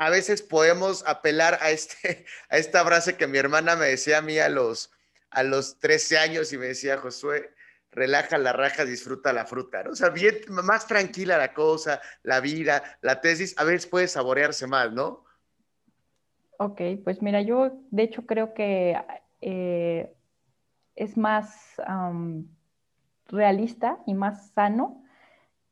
a 0.06 0.10
veces 0.10 0.42
podemos 0.42 1.04
apelar 1.06 1.58
a, 1.60 1.70
este, 1.70 2.24
a 2.50 2.58
esta 2.58 2.84
frase 2.84 3.16
que 3.16 3.26
mi 3.26 3.38
hermana 3.38 3.76
me 3.76 3.86
decía 3.86 4.18
a 4.18 4.22
mí 4.22 4.38
a 4.38 4.48
los 4.48 4.90
a 5.32 5.42
los 5.42 5.78
13 5.78 6.18
años 6.18 6.52
y 6.52 6.58
me 6.58 6.66
decía, 6.66 6.98
Josué, 6.98 7.54
relaja 7.90 8.36
la 8.36 8.52
raja, 8.52 8.84
disfruta 8.84 9.32
la 9.32 9.46
fruta. 9.46 9.82
O 9.90 9.94
sea, 9.94 10.10
bien, 10.10 10.36
más 10.48 10.86
tranquila 10.86 11.38
la 11.38 11.54
cosa, 11.54 12.02
la 12.22 12.40
vida, 12.40 12.82
la 13.00 13.22
tesis, 13.22 13.54
a 13.58 13.64
veces 13.64 13.86
puede 13.86 14.08
saborearse 14.08 14.66
más, 14.66 14.92
¿no? 14.92 15.24
Ok, 16.58 16.82
pues 17.02 17.22
mira, 17.22 17.40
yo 17.40 17.72
de 17.90 18.02
hecho 18.02 18.26
creo 18.26 18.52
que 18.52 18.94
eh, 19.40 20.12
es 20.96 21.16
más 21.16 21.80
realista 23.26 23.98
y 24.06 24.12
más 24.12 24.50
sano 24.50 25.02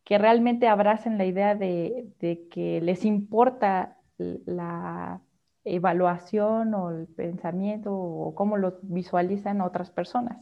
que 0.04 0.16
realmente 0.16 0.68
abracen 0.68 1.18
la 1.18 1.26
idea 1.26 1.54
de, 1.54 2.08
de 2.18 2.48
que 2.48 2.80
les 2.80 3.04
importa 3.04 3.99
la, 4.46 5.20
evaluación 5.64 6.74
o 6.74 6.90
el 6.90 7.06
pensamiento 7.06 7.94
o 7.94 8.35
cómo 8.35 8.56
lo 8.56 8.78
visualizan 8.83 9.61
otras 9.61 9.90
personas. 9.90 10.38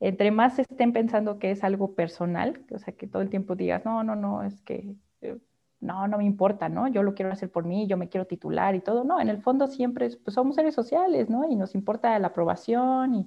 Entre 0.00 0.30
más 0.30 0.58
estén 0.58 0.92
pensando 0.92 1.38
que 1.38 1.50
es 1.50 1.64
algo 1.64 1.94
personal, 1.94 2.64
o 2.72 2.78
sea, 2.78 2.94
que 2.94 3.06
todo 3.06 3.22
el 3.22 3.30
tiempo 3.30 3.54
digas, 3.56 3.84
no, 3.84 4.04
no, 4.04 4.16
no, 4.16 4.42
es 4.44 4.60
que 4.62 4.94
eh, 5.22 5.38
no, 5.80 6.08
no 6.08 6.18
me 6.18 6.24
importa, 6.24 6.68
¿no? 6.68 6.88
Yo 6.88 7.02
lo 7.02 7.14
quiero 7.14 7.32
hacer 7.32 7.50
por 7.50 7.64
mí, 7.64 7.86
yo 7.86 7.96
me 7.96 8.08
quiero 8.08 8.26
titular 8.26 8.74
y 8.74 8.80
todo. 8.80 9.04
No, 9.04 9.20
en 9.20 9.28
el 9.28 9.42
fondo 9.42 9.66
siempre 9.68 10.10
pues, 10.24 10.34
somos 10.34 10.56
seres 10.56 10.74
sociales, 10.74 11.30
¿no? 11.30 11.48
Y 11.48 11.56
nos 11.56 11.74
importa 11.74 12.18
la 12.18 12.28
aprobación 12.28 13.14
y, 13.14 13.26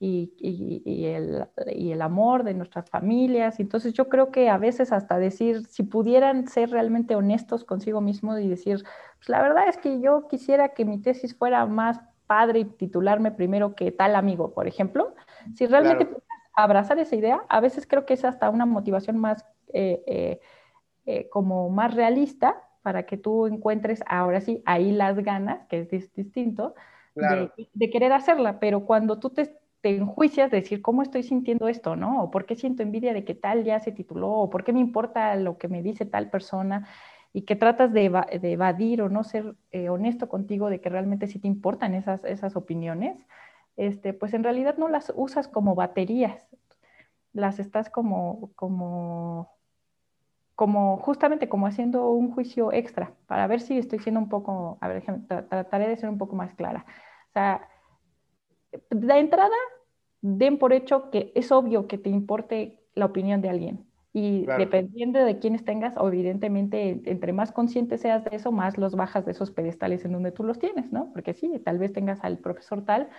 y, 0.00 0.32
el, 1.04 1.46
y, 1.74 1.90
el, 1.90 2.02
amor 2.02 2.44
de 2.44 2.54
nuestras 2.54 2.88
familias. 2.88 3.58
Entonces 3.58 3.92
yo 3.94 4.08
creo 4.08 4.30
que 4.30 4.48
a 4.48 4.56
veces 4.56 4.92
hasta 4.92 5.18
decir, 5.18 5.66
si 5.66 5.82
pudieran 5.82 6.46
ser 6.46 6.70
realmente 6.70 7.16
honestos 7.16 7.64
consigo 7.64 8.00
mismos 8.00 8.40
y 8.40 8.48
decir, 8.48 8.84
pues 9.16 9.28
la 9.28 9.42
verdad 9.42 9.68
es 9.68 9.76
que 9.76 10.00
yo 10.00 10.28
quisiera 10.28 10.68
que 10.70 10.84
mi 10.84 10.98
tesis 11.00 11.36
fuera 11.36 11.66
más 11.66 12.00
padre 12.26 12.60
y 12.60 12.64
titularme 12.64 13.32
primero 13.32 13.74
que 13.74 13.90
tal 13.90 14.14
amigo, 14.14 14.52
por 14.52 14.68
ejemplo, 14.68 15.14
si 15.54 15.66
realmente 15.66 16.08
abrazar 16.54 16.98
esa 16.98 17.16
idea, 17.16 17.42
a 17.48 17.60
veces 17.60 17.86
creo 17.86 18.06
que 18.06 18.14
es 18.14 18.24
hasta 18.24 18.50
una 18.50 18.66
motivación 18.66 19.18
más 19.18 19.44
eh, 19.72 20.02
eh, 20.06 20.40
eh, 21.06 21.28
como 21.30 21.70
más 21.70 21.94
realista 21.94 22.62
para 22.82 23.04
que 23.04 23.16
tú 23.16 23.46
encuentres 23.46 24.02
ahora 24.06 24.40
sí 24.40 24.62
ahí 24.64 24.92
las 24.92 25.18
ganas, 25.18 25.66
que 25.68 25.80
es 25.80 26.12
distinto, 26.14 26.74
de, 27.14 27.50
de, 27.74 27.90
querer 27.90 28.12
hacerla, 28.12 28.60
pero 28.60 28.84
cuando 28.84 29.18
tú 29.18 29.30
te 29.30 29.57
te 29.80 29.96
enjuicias 29.96 30.50
de 30.50 30.60
decir, 30.60 30.82
¿cómo 30.82 31.02
estoy 31.02 31.22
sintiendo 31.22 31.68
esto, 31.68 31.96
no? 31.96 32.24
O 32.24 32.30
por 32.30 32.46
qué 32.46 32.56
siento 32.56 32.82
envidia 32.82 33.12
de 33.12 33.24
que 33.24 33.34
tal 33.34 33.64
ya 33.64 33.80
se 33.80 33.92
tituló, 33.92 34.30
o 34.30 34.50
por 34.50 34.64
qué 34.64 34.72
me 34.72 34.80
importa 34.80 35.34
lo 35.36 35.58
que 35.58 35.68
me 35.68 35.82
dice 35.82 36.04
tal 36.04 36.30
persona, 36.30 36.88
y 37.32 37.42
que 37.42 37.56
tratas 37.56 37.92
de, 37.92 38.06
evadir 38.42 39.02
o 39.02 39.08
no 39.08 39.22
ser 39.22 39.54
eh, 39.70 39.90
honesto 39.90 40.28
contigo 40.28 40.70
de 40.70 40.80
que 40.80 40.88
realmente 40.88 41.26
sí 41.26 41.38
te 41.38 41.46
importan 41.46 41.94
esas, 41.94 42.24
esas 42.24 42.56
opiniones, 42.56 43.16
este, 43.76 44.12
pues 44.12 44.34
en 44.34 44.42
realidad 44.42 44.76
no 44.78 44.88
las 44.88 45.12
usas 45.14 45.46
como 45.46 45.74
baterías, 45.74 46.48
las 47.32 47.60
estás 47.60 47.90
como, 47.90 48.50
como, 48.56 49.52
como 50.54 50.96
justamente 50.98 51.48
como 51.48 51.66
haciendo 51.66 52.10
un 52.10 52.32
juicio 52.32 52.72
extra, 52.72 53.12
para 53.26 53.46
ver 53.46 53.60
si 53.60 53.78
estoy 53.78 54.00
siendo 54.00 54.20
un 54.20 54.28
poco, 54.28 54.78
a 54.80 54.88
ver, 54.88 55.04
trataré 55.48 55.88
de 55.88 55.96
ser 55.96 56.08
un 56.08 56.18
poco 56.18 56.34
más 56.34 56.54
clara. 56.54 56.84
O 57.30 57.32
sea, 57.32 57.68
de 58.90 59.18
entrada, 59.18 59.56
den 60.20 60.58
por 60.58 60.72
hecho 60.72 61.10
que 61.10 61.32
es 61.34 61.52
obvio 61.52 61.86
que 61.86 61.98
te 61.98 62.10
importe 62.10 62.78
la 62.94 63.06
opinión 63.06 63.40
de 63.40 63.48
alguien. 63.48 63.86
Y 64.12 64.46
dependiendo 64.46 65.24
de 65.24 65.38
quiénes 65.38 65.64
tengas, 65.64 65.94
evidentemente, 65.96 67.02
entre 67.04 67.32
más 67.32 67.52
consciente 67.52 67.98
seas 67.98 68.24
de 68.24 68.34
eso, 68.34 68.50
más 68.50 68.76
los 68.78 68.96
bajas 68.96 69.24
de 69.26 69.32
esos 69.32 69.50
pedestales 69.50 70.04
en 70.04 70.12
donde 70.12 70.32
tú 70.32 70.42
los 70.42 70.58
tienes, 70.58 70.90
¿no? 70.92 71.12
Porque 71.12 71.34
sí, 71.34 71.60
tal 71.64 71.78
vez 71.78 71.92
tengas 71.92 72.24
al 72.24 72.38
profesor 72.38 72.84
tal, 72.84 73.10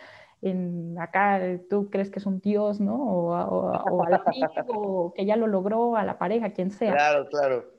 en 0.41 0.97
acá 0.99 1.39
tú 1.69 1.89
crees 1.89 2.09
que 2.09 2.19
es 2.19 2.25
un 2.25 2.41
dios, 2.41 2.81
¿no? 2.81 2.95
O, 2.95 3.29
o 3.29 4.03
al 4.03 4.13
amigo 4.15 5.13
que 5.15 5.25
ya 5.25 5.37
lo 5.37 5.47
logró, 5.47 5.95
a 5.95 6.03
la 6.03 6.17
pareja, 6.17 6.51
quien 6.51 6.71
sea. 6.71 6.91
Claro, 6.91 7.27
claro 7.29 7.78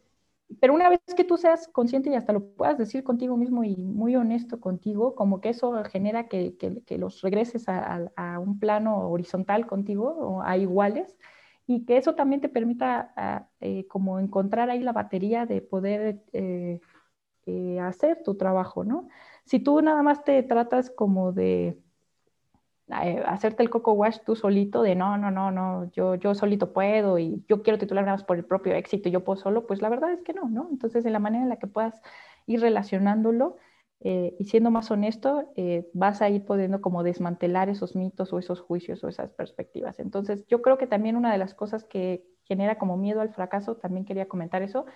pero 0.58 0.74
una 0.74 0.88
vez 0.88 1.00
que 1.16 1.24
tú 1.24 1.36
seas 1.36 1.68
consciente 1.68 2.10
y 2.10 2.14
hasta 2.14 2.32
lo 2.32 2.44
puedas 2.54 2.76
decir 2.78 3.04
contigo 3.04 3.36
mismo 3.36 3.62
y 3.62 3.76
muy 3.76 4.16
honesto 4.16 4.60
contigo, 4.60 5.14
como 5.14 5.40
que 5.40 5.50
eso 5.50 5.84
genera 5.84 6.28
que, 6.28 6.56
que, 6.56 6.98
los 6.98 7.20
regreses 7.22 7.68
a, 7.68 8.38
un 8.40 8.58
plano 8.58 9.10
horizontal 9.10 9.66
contigo 9.66 10.08
o 10.08 10.42
a 10.42 10.56
iguales 10.56 11.16
y 11.66 11.84
que 11.84 11.98
eso 11.98 12.14
también 12.14 12.40
te 12.40 12.48
permita 12.48 13.48
eh, 13.60 13.86
como 13.86 14.18
encontrar 14.18 14.70
ahí 14.70 14.80
la 14.80 14.92
batería 14.92 15.46
de 15.46 15.60
poder 15.62 16.24
eh, 16.32 16.80
eh, 17.46 17.80
hacer 17.80 18.22
tu 18.24 18.36
trabajo, 18.36 18.84
¿no? 18.84 19.08
Si 19.44 19.60
tú 19.60 19.80
nada 19.82 20.02
más 20.02 20.24
te 20.24 20.42
tratas 20.42 20.90
como 20.90 21.32
de 21.32 21.78
eh, 23.02 23.22
hacerte 23.26 23.62
el 23.62 23.70
coco 23.70 23.92
wash 23.92 24.18
tú 24.24 24.36
solito 24.36 24.82
de 24.82 24.94
no, 24.94 25.16
no, 25.18 25.30
no, 25.30 25.50
no, 25.50 25.90
yo, 25.92 26.14
yo 26.16 26.34
solito 26.34 26.72
puedo 26.72 27.18
y 27.18 27.44
yo 27.48 27.62
quiero 27.62 27.78
titular 27.78 28.04
nada 28.04 28.16
más 28.16 28.24
por 28.24 28.36
el 28.36 28.44
propio 28.44 28.74
éxito, 28.74 29.08
yo 29.08 29.24
puedo 29.24 29.40
solo, 29.40 29.66
pues 29.66 29.82
la 29.82 29.88
verdad 29.88 30.12
es 30.12 30.22
que 30.22 30.32
no, 30.32 30.48
¿no? 30.48 30.68
Entonces, 30.70 31.04
en 31.06 31.12
la 31.12 31.18
manera 31.18 31.42
en 31.42 31.48
la 31.48 31.58
que 31.58 31.66
puedas 31.66 32.00
ir 32.46 32.60
relacionándolo 32.60 33.56
eh, 34.00 34.34
y 34.38 34.44
siendo 34.44 34.70
más 34.70 34.90
honesto, 34.90 35.52
eh, 35.56 35.88
vas 35.92 36.22
a 36.22 36.30
ir 36.30 36.44
pudiendo 36.44 36.80
como 36.80 37.02
desmantelar 37.02 37.68
esos 37.68 37.94
mitos 37.96 38.32
o 38.32 38.38
esos 38.38 38.60
juicios 38.60 39.04
o 39.04 39.08
esas 39.08 39.30
perspectivas. 39.32 39.98
Entonces, 40.00 40.46
yo 40.48 40.62
creo 40.62 40.78
que 40.78 40.86
también 40.86 41.16
una 41.16 41.32
de 41.32 41.38
las 41.38 41.54
cosas 41.54 41.84
que 41.84 42.24
genera 42.44 42.78
como 42.78 42.96
miedo 42.96 43.20
al 43.20 43.32
fracaso, 43.34 43.76
también 43.76 44.04
quería 44.06 44.26
comentar 44.28 44.62
eso, 44.62 44.86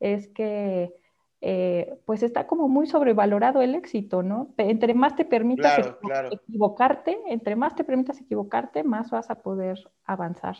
es 0.00 0.28
que 0.28 0.94
eh, 1.46 2.00
pues 2.06 2.22
está 2.22 2.46
como 2.46 2.68
muy 2.68 2.86
sobrevalorado 2.86 3.60
el 3.60 3.74
éxito, 3.74 4.22
¿no? 4.22 4.54
Entre 4.56 4.94
más 4.94 5.14
te 5.14 5.26
permitas 5.26 5.78
equivocarte, 6.30 7.20
entre 7.26 7.54
más 7.54 7.74
te 7.74 7.84
permitas 7.84 8.18
equivocarte, 8.18 8.82
más 8.82 9.10
vas 9.10 9.28
a 9.28 9.42
poder 9.42 9.78
avanzar. 10.06 10.56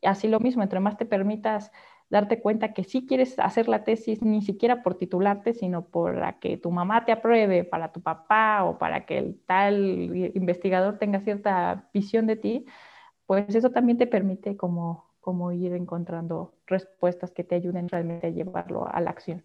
Y 0.00 0.06
así 0.06 0.28
lo 0.28 0.38
mismo, 0.38 0.62
entre 0.62 0.78
más 0.78 0.96
te 0.96 1.06
permitas 1.06 1.72
darte 2.08 2.40
cuenta 2.40 2.72
que 2.72 2.84
sí 2.84 3.04
quieres 3.04 3.36
hacer 3.40 3.66
la 3.68 3.82
tesis 3.82 4.22
ni 4.22 4.40
siquiera 4.40 4.84
por 4.84 4.94
titularte, 4.94 5.54
sino 5.54 5.86
por 5.86 6.38
que 6.38 6.56
tu 6.56 6.70
mamá 6.70 7.04
te 7.04 7.10
apruebe, 7.10 7.64
para 7.64 7.90
tu 7.90 8.00
papá 8.00 8.62
o 8.64 8.78
para 8.78 9.06
que 9.06 9.18
el 9.18 9.40
tal 9.44 10.14
investigador 10.34 10.98
tenga 10.98 11.18
cierta 11.18 11.90
visión 11.92 12.28
de 12.28 12.36
ti, 12.36 12.64
pues 13.26 13.52
eso 13.56 13.70
también 13.70 13.98
te 13.98 14.06
permite 14.06 14.56
como, 14.56 15.10
como 15.20 15.50
ir 15.50 15.72
encontrando 15.72 16.54
respuestas 16.68 17.32
que 17.32 17.42
te 17.42 17.56
ayuden 17.56 17.88
realmente 17.88 18.28
a 18.28 18.30
llevarlo 18.30 18.86
a 18.88 19.00
la 19.00 19.10
acción. 19.10 19.44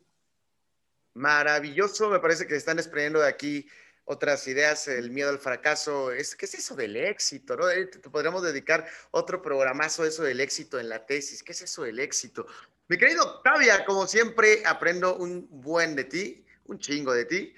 Maravilloso, 1.14 2.10
me 2.10 2.20
parece 2.20 2.48
que 2.48 2.56
están 2.56 2.78
desprendiendo 2.78 3.20
de 3.20 3.28
aquí 3.28 3.68
otras 4.06 4.48
ideas, 4.48 4.88
el 4.88 5.12
miedo 5.12 5.30
al 5.30 5.40
fracaso, 5.40 6.12
es, 6.12 6.36
¿qué 6.36 6.46
es 6.46 6.56
eso 6.56 6.76
del 6.76 6.96
éxito? 6.96 7.56
¿no? 7.56 7.70
Eh, 7.70 7.88
podríamos 8.12 8.44
dedicar 8.44 8.86
otro 9.12 9.42
programazo 9.42 10.04
a 10.04 10.08
eso 10.08 10.24
del 10.24 10.42
éxito 10.42 10.80
en 10.80 10.90
la 10.90 11.06
tesis, 11.06 11.42
¿qué 11.42 11.54
es 11.54 11.62
eso 11.62 11.84
del 11.84 12.00
éxito? 12.00 12.46
Mi 12.90 12.98
querido 12.98 13.24
Octavia, 13.24 13.86
como 13.86 14.08
siempre, 14.08 14.62
aprendo 14.66 15.16
un 15.16 15.48
buen 15.50 15.96
de 15.96 16.04
ti, 16.04 16.46
un 16.66 16.80
chingo 16.80 17.14
de 17.14 17.26
ti. 17.26 17.54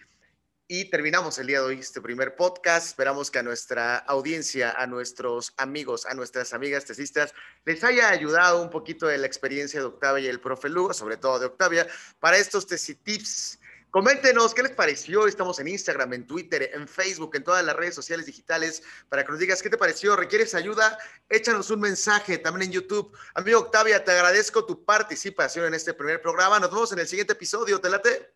Y 0.68 0.90
terminamos 0.90 1.38
el 1.38 1.46
día 1.46 1.60
de 1.60 1.68
hoy 1.68 1.80
este 1.80 2.02
primer 2.02 2.36
podcast. 2.36 2.88
Esperamos 2.88 3.30
que 3.30 3.38
a 3.38 3.44
nuestra 3.44 3.98
audiencia, 3.98 4.72
a 4.72 4.88
nuestros 4.88 5.54
amigos, 5.58 6.08
a 6.08 6.16
nuestras 6.16 6.54
amigas 6.54 6.86
tesistas, 6.86 7.36
les 7.66 7.84
haya 7.84 8.10
ayudado 8.10 8.64
un 8.64 8.72
poquito 8.72 9.06
de 9.06 9.20
la 9.20 9.28
experiencia 9.28 9.80
de 9.80 9.86
Octavia 9.86 10.26
y 10.26 10.28
el 10.28 10.42
profe 10.42 10.70
Lugo, 10.70 10.92
sobre 10.96 11.18
todo 11.18 11.38
de 11.38 11.46
Octavia, 11.46 11.86
para 12.20 12.38
estos 12.38 12.66
tips 12.66 13.60
Coméntenos 13.92 14.54
qué 14.56 14.64
les 14.64 14.74
pareció. 14.74 15.28
Estamos 15.28 15.60
en 15.60 15.68
Instagram, 15.68 16.12
en 16.14 16.28
Twitter, 16.28 16.72
en 16.74 16.88
Facebook, 16.88 17.36
en 17.36 17.44
todas 17.46 17.64
las 17.64 17.76
redes 17.76 17.96
sociales 17.96 18.26
digitales 18.26 18.84
para 19.08 19.24
que 19.24 19.32
nos 19.32 19.40
digas 19.40 19.62
qué 19.62 19.70
te 19.70 19.78
pareció. 19.78 20.18
¿Requieres 20.18 20.54
ayuda? 20.56 20.98
Échanos 21.30 21.70
un 21.70 21.80
mensaje 21.80 22.40
también 22.40 22.70
en 22.70 22.74
YouTube. 22.74 23.16
Amigo 23.36 23.60
Octavia, 23.60 24.04
te 24.04 24.12
agradezco 24.12 24.66
tu 24.66 24.84
participación 24.84 25.68
en 25.68 25.76
este 25.76 25.94
primer 25.94 26.22
programa. 26.22 26.60
Nos 26.60 26.72
vemos 26.72 26.92
en 26.92 27.00
el 27.00 27.08
siguiente 27.08 27.34
episodio. 27.34 27.80
¿Te 27.80 27.90
late? 27.90 28.34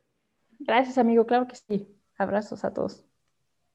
Gracias, 0.59 0.97
amigo. 0.97 1.25
Claro 1.25 1.45
que 1.45 1.57
sí. 1.57 1.98
Abrazos 2.19 2.63
a 2.63 2.73
todos. 2.73 3.03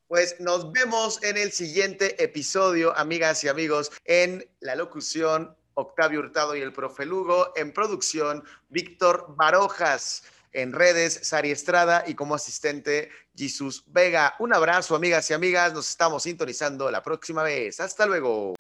Pues 0.07 0.39
nos 0.39 0.71
vemos 0.71 1.21
en 1.23 1.37
el 1.37 1.51
siguiente 1.51 2.23
episodio, 2.23 2.97
amigas 2.97 3.43
y 3.43 3.49
amigos, 3.49 3.91
en 4.05 4.47
la 4.61 4.77
locución 4.77 5.57
Octavio 5.73 6.21
Hurtado 6.21 6.55
y 6.55 6.61
el 6.61 6.73
profe 6.73 7.07
Lugo, 7.07 7.53
en 7.57 7.73
producción 7.73 8.45
Víctor 8.69 9.35
Barojas 9.37 10.23
en 10.53 10.73
redes, 10.73 11.21
Sari 11.23 11.51
Estrada 11.51 12.05
y 12.07 12.15
como 12.15 12.35
asistente 12.35 13.11
Jesús 13.37 13.85
Vega. 13.89 14.35
Un 14.39 14.55
abrazo, 14.55 14.95
amigas 14.95 15.29
y 15.31 15.35
amigas. 15.35 15.75
Nos 15.75 15.91
estamos 15.91 16.23
sintonizando 16.23 16.91
la 16.91 17.03
próxima 17.03 17.43
vez. 17.43 17.81
Hasta 17.81 18.07
luego. 18.07 18.55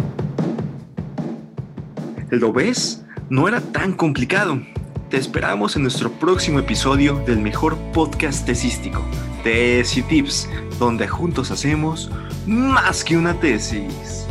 ¿Lo 2.30 2.52
ves? 2.52 3.04
No 3.30 3.46
era 3.46 3.60
tan 3.60 3.92
complicado. 3.92 4.60
Te 5.14 5.20
esperamos 5.20 5.76
en 5.76 5.82
nuestro 5.82 6.10
próximo 6.10 6.58
episodio 6.58 7.14
del 7.24 7.38
mejor 7.38 7.78
podcast 7.92 8.44
tesístico, 8.44 9.00
Tesis 9.44 10.04
Tips, 10.08 10.48
donde 10.80 11.06
juntos 11.06 11.52
hacemos 11.52 12.10
más 12.48 13.04
que 13.04 13.16
una 13.16 13.38
tesis. 13.38 14.26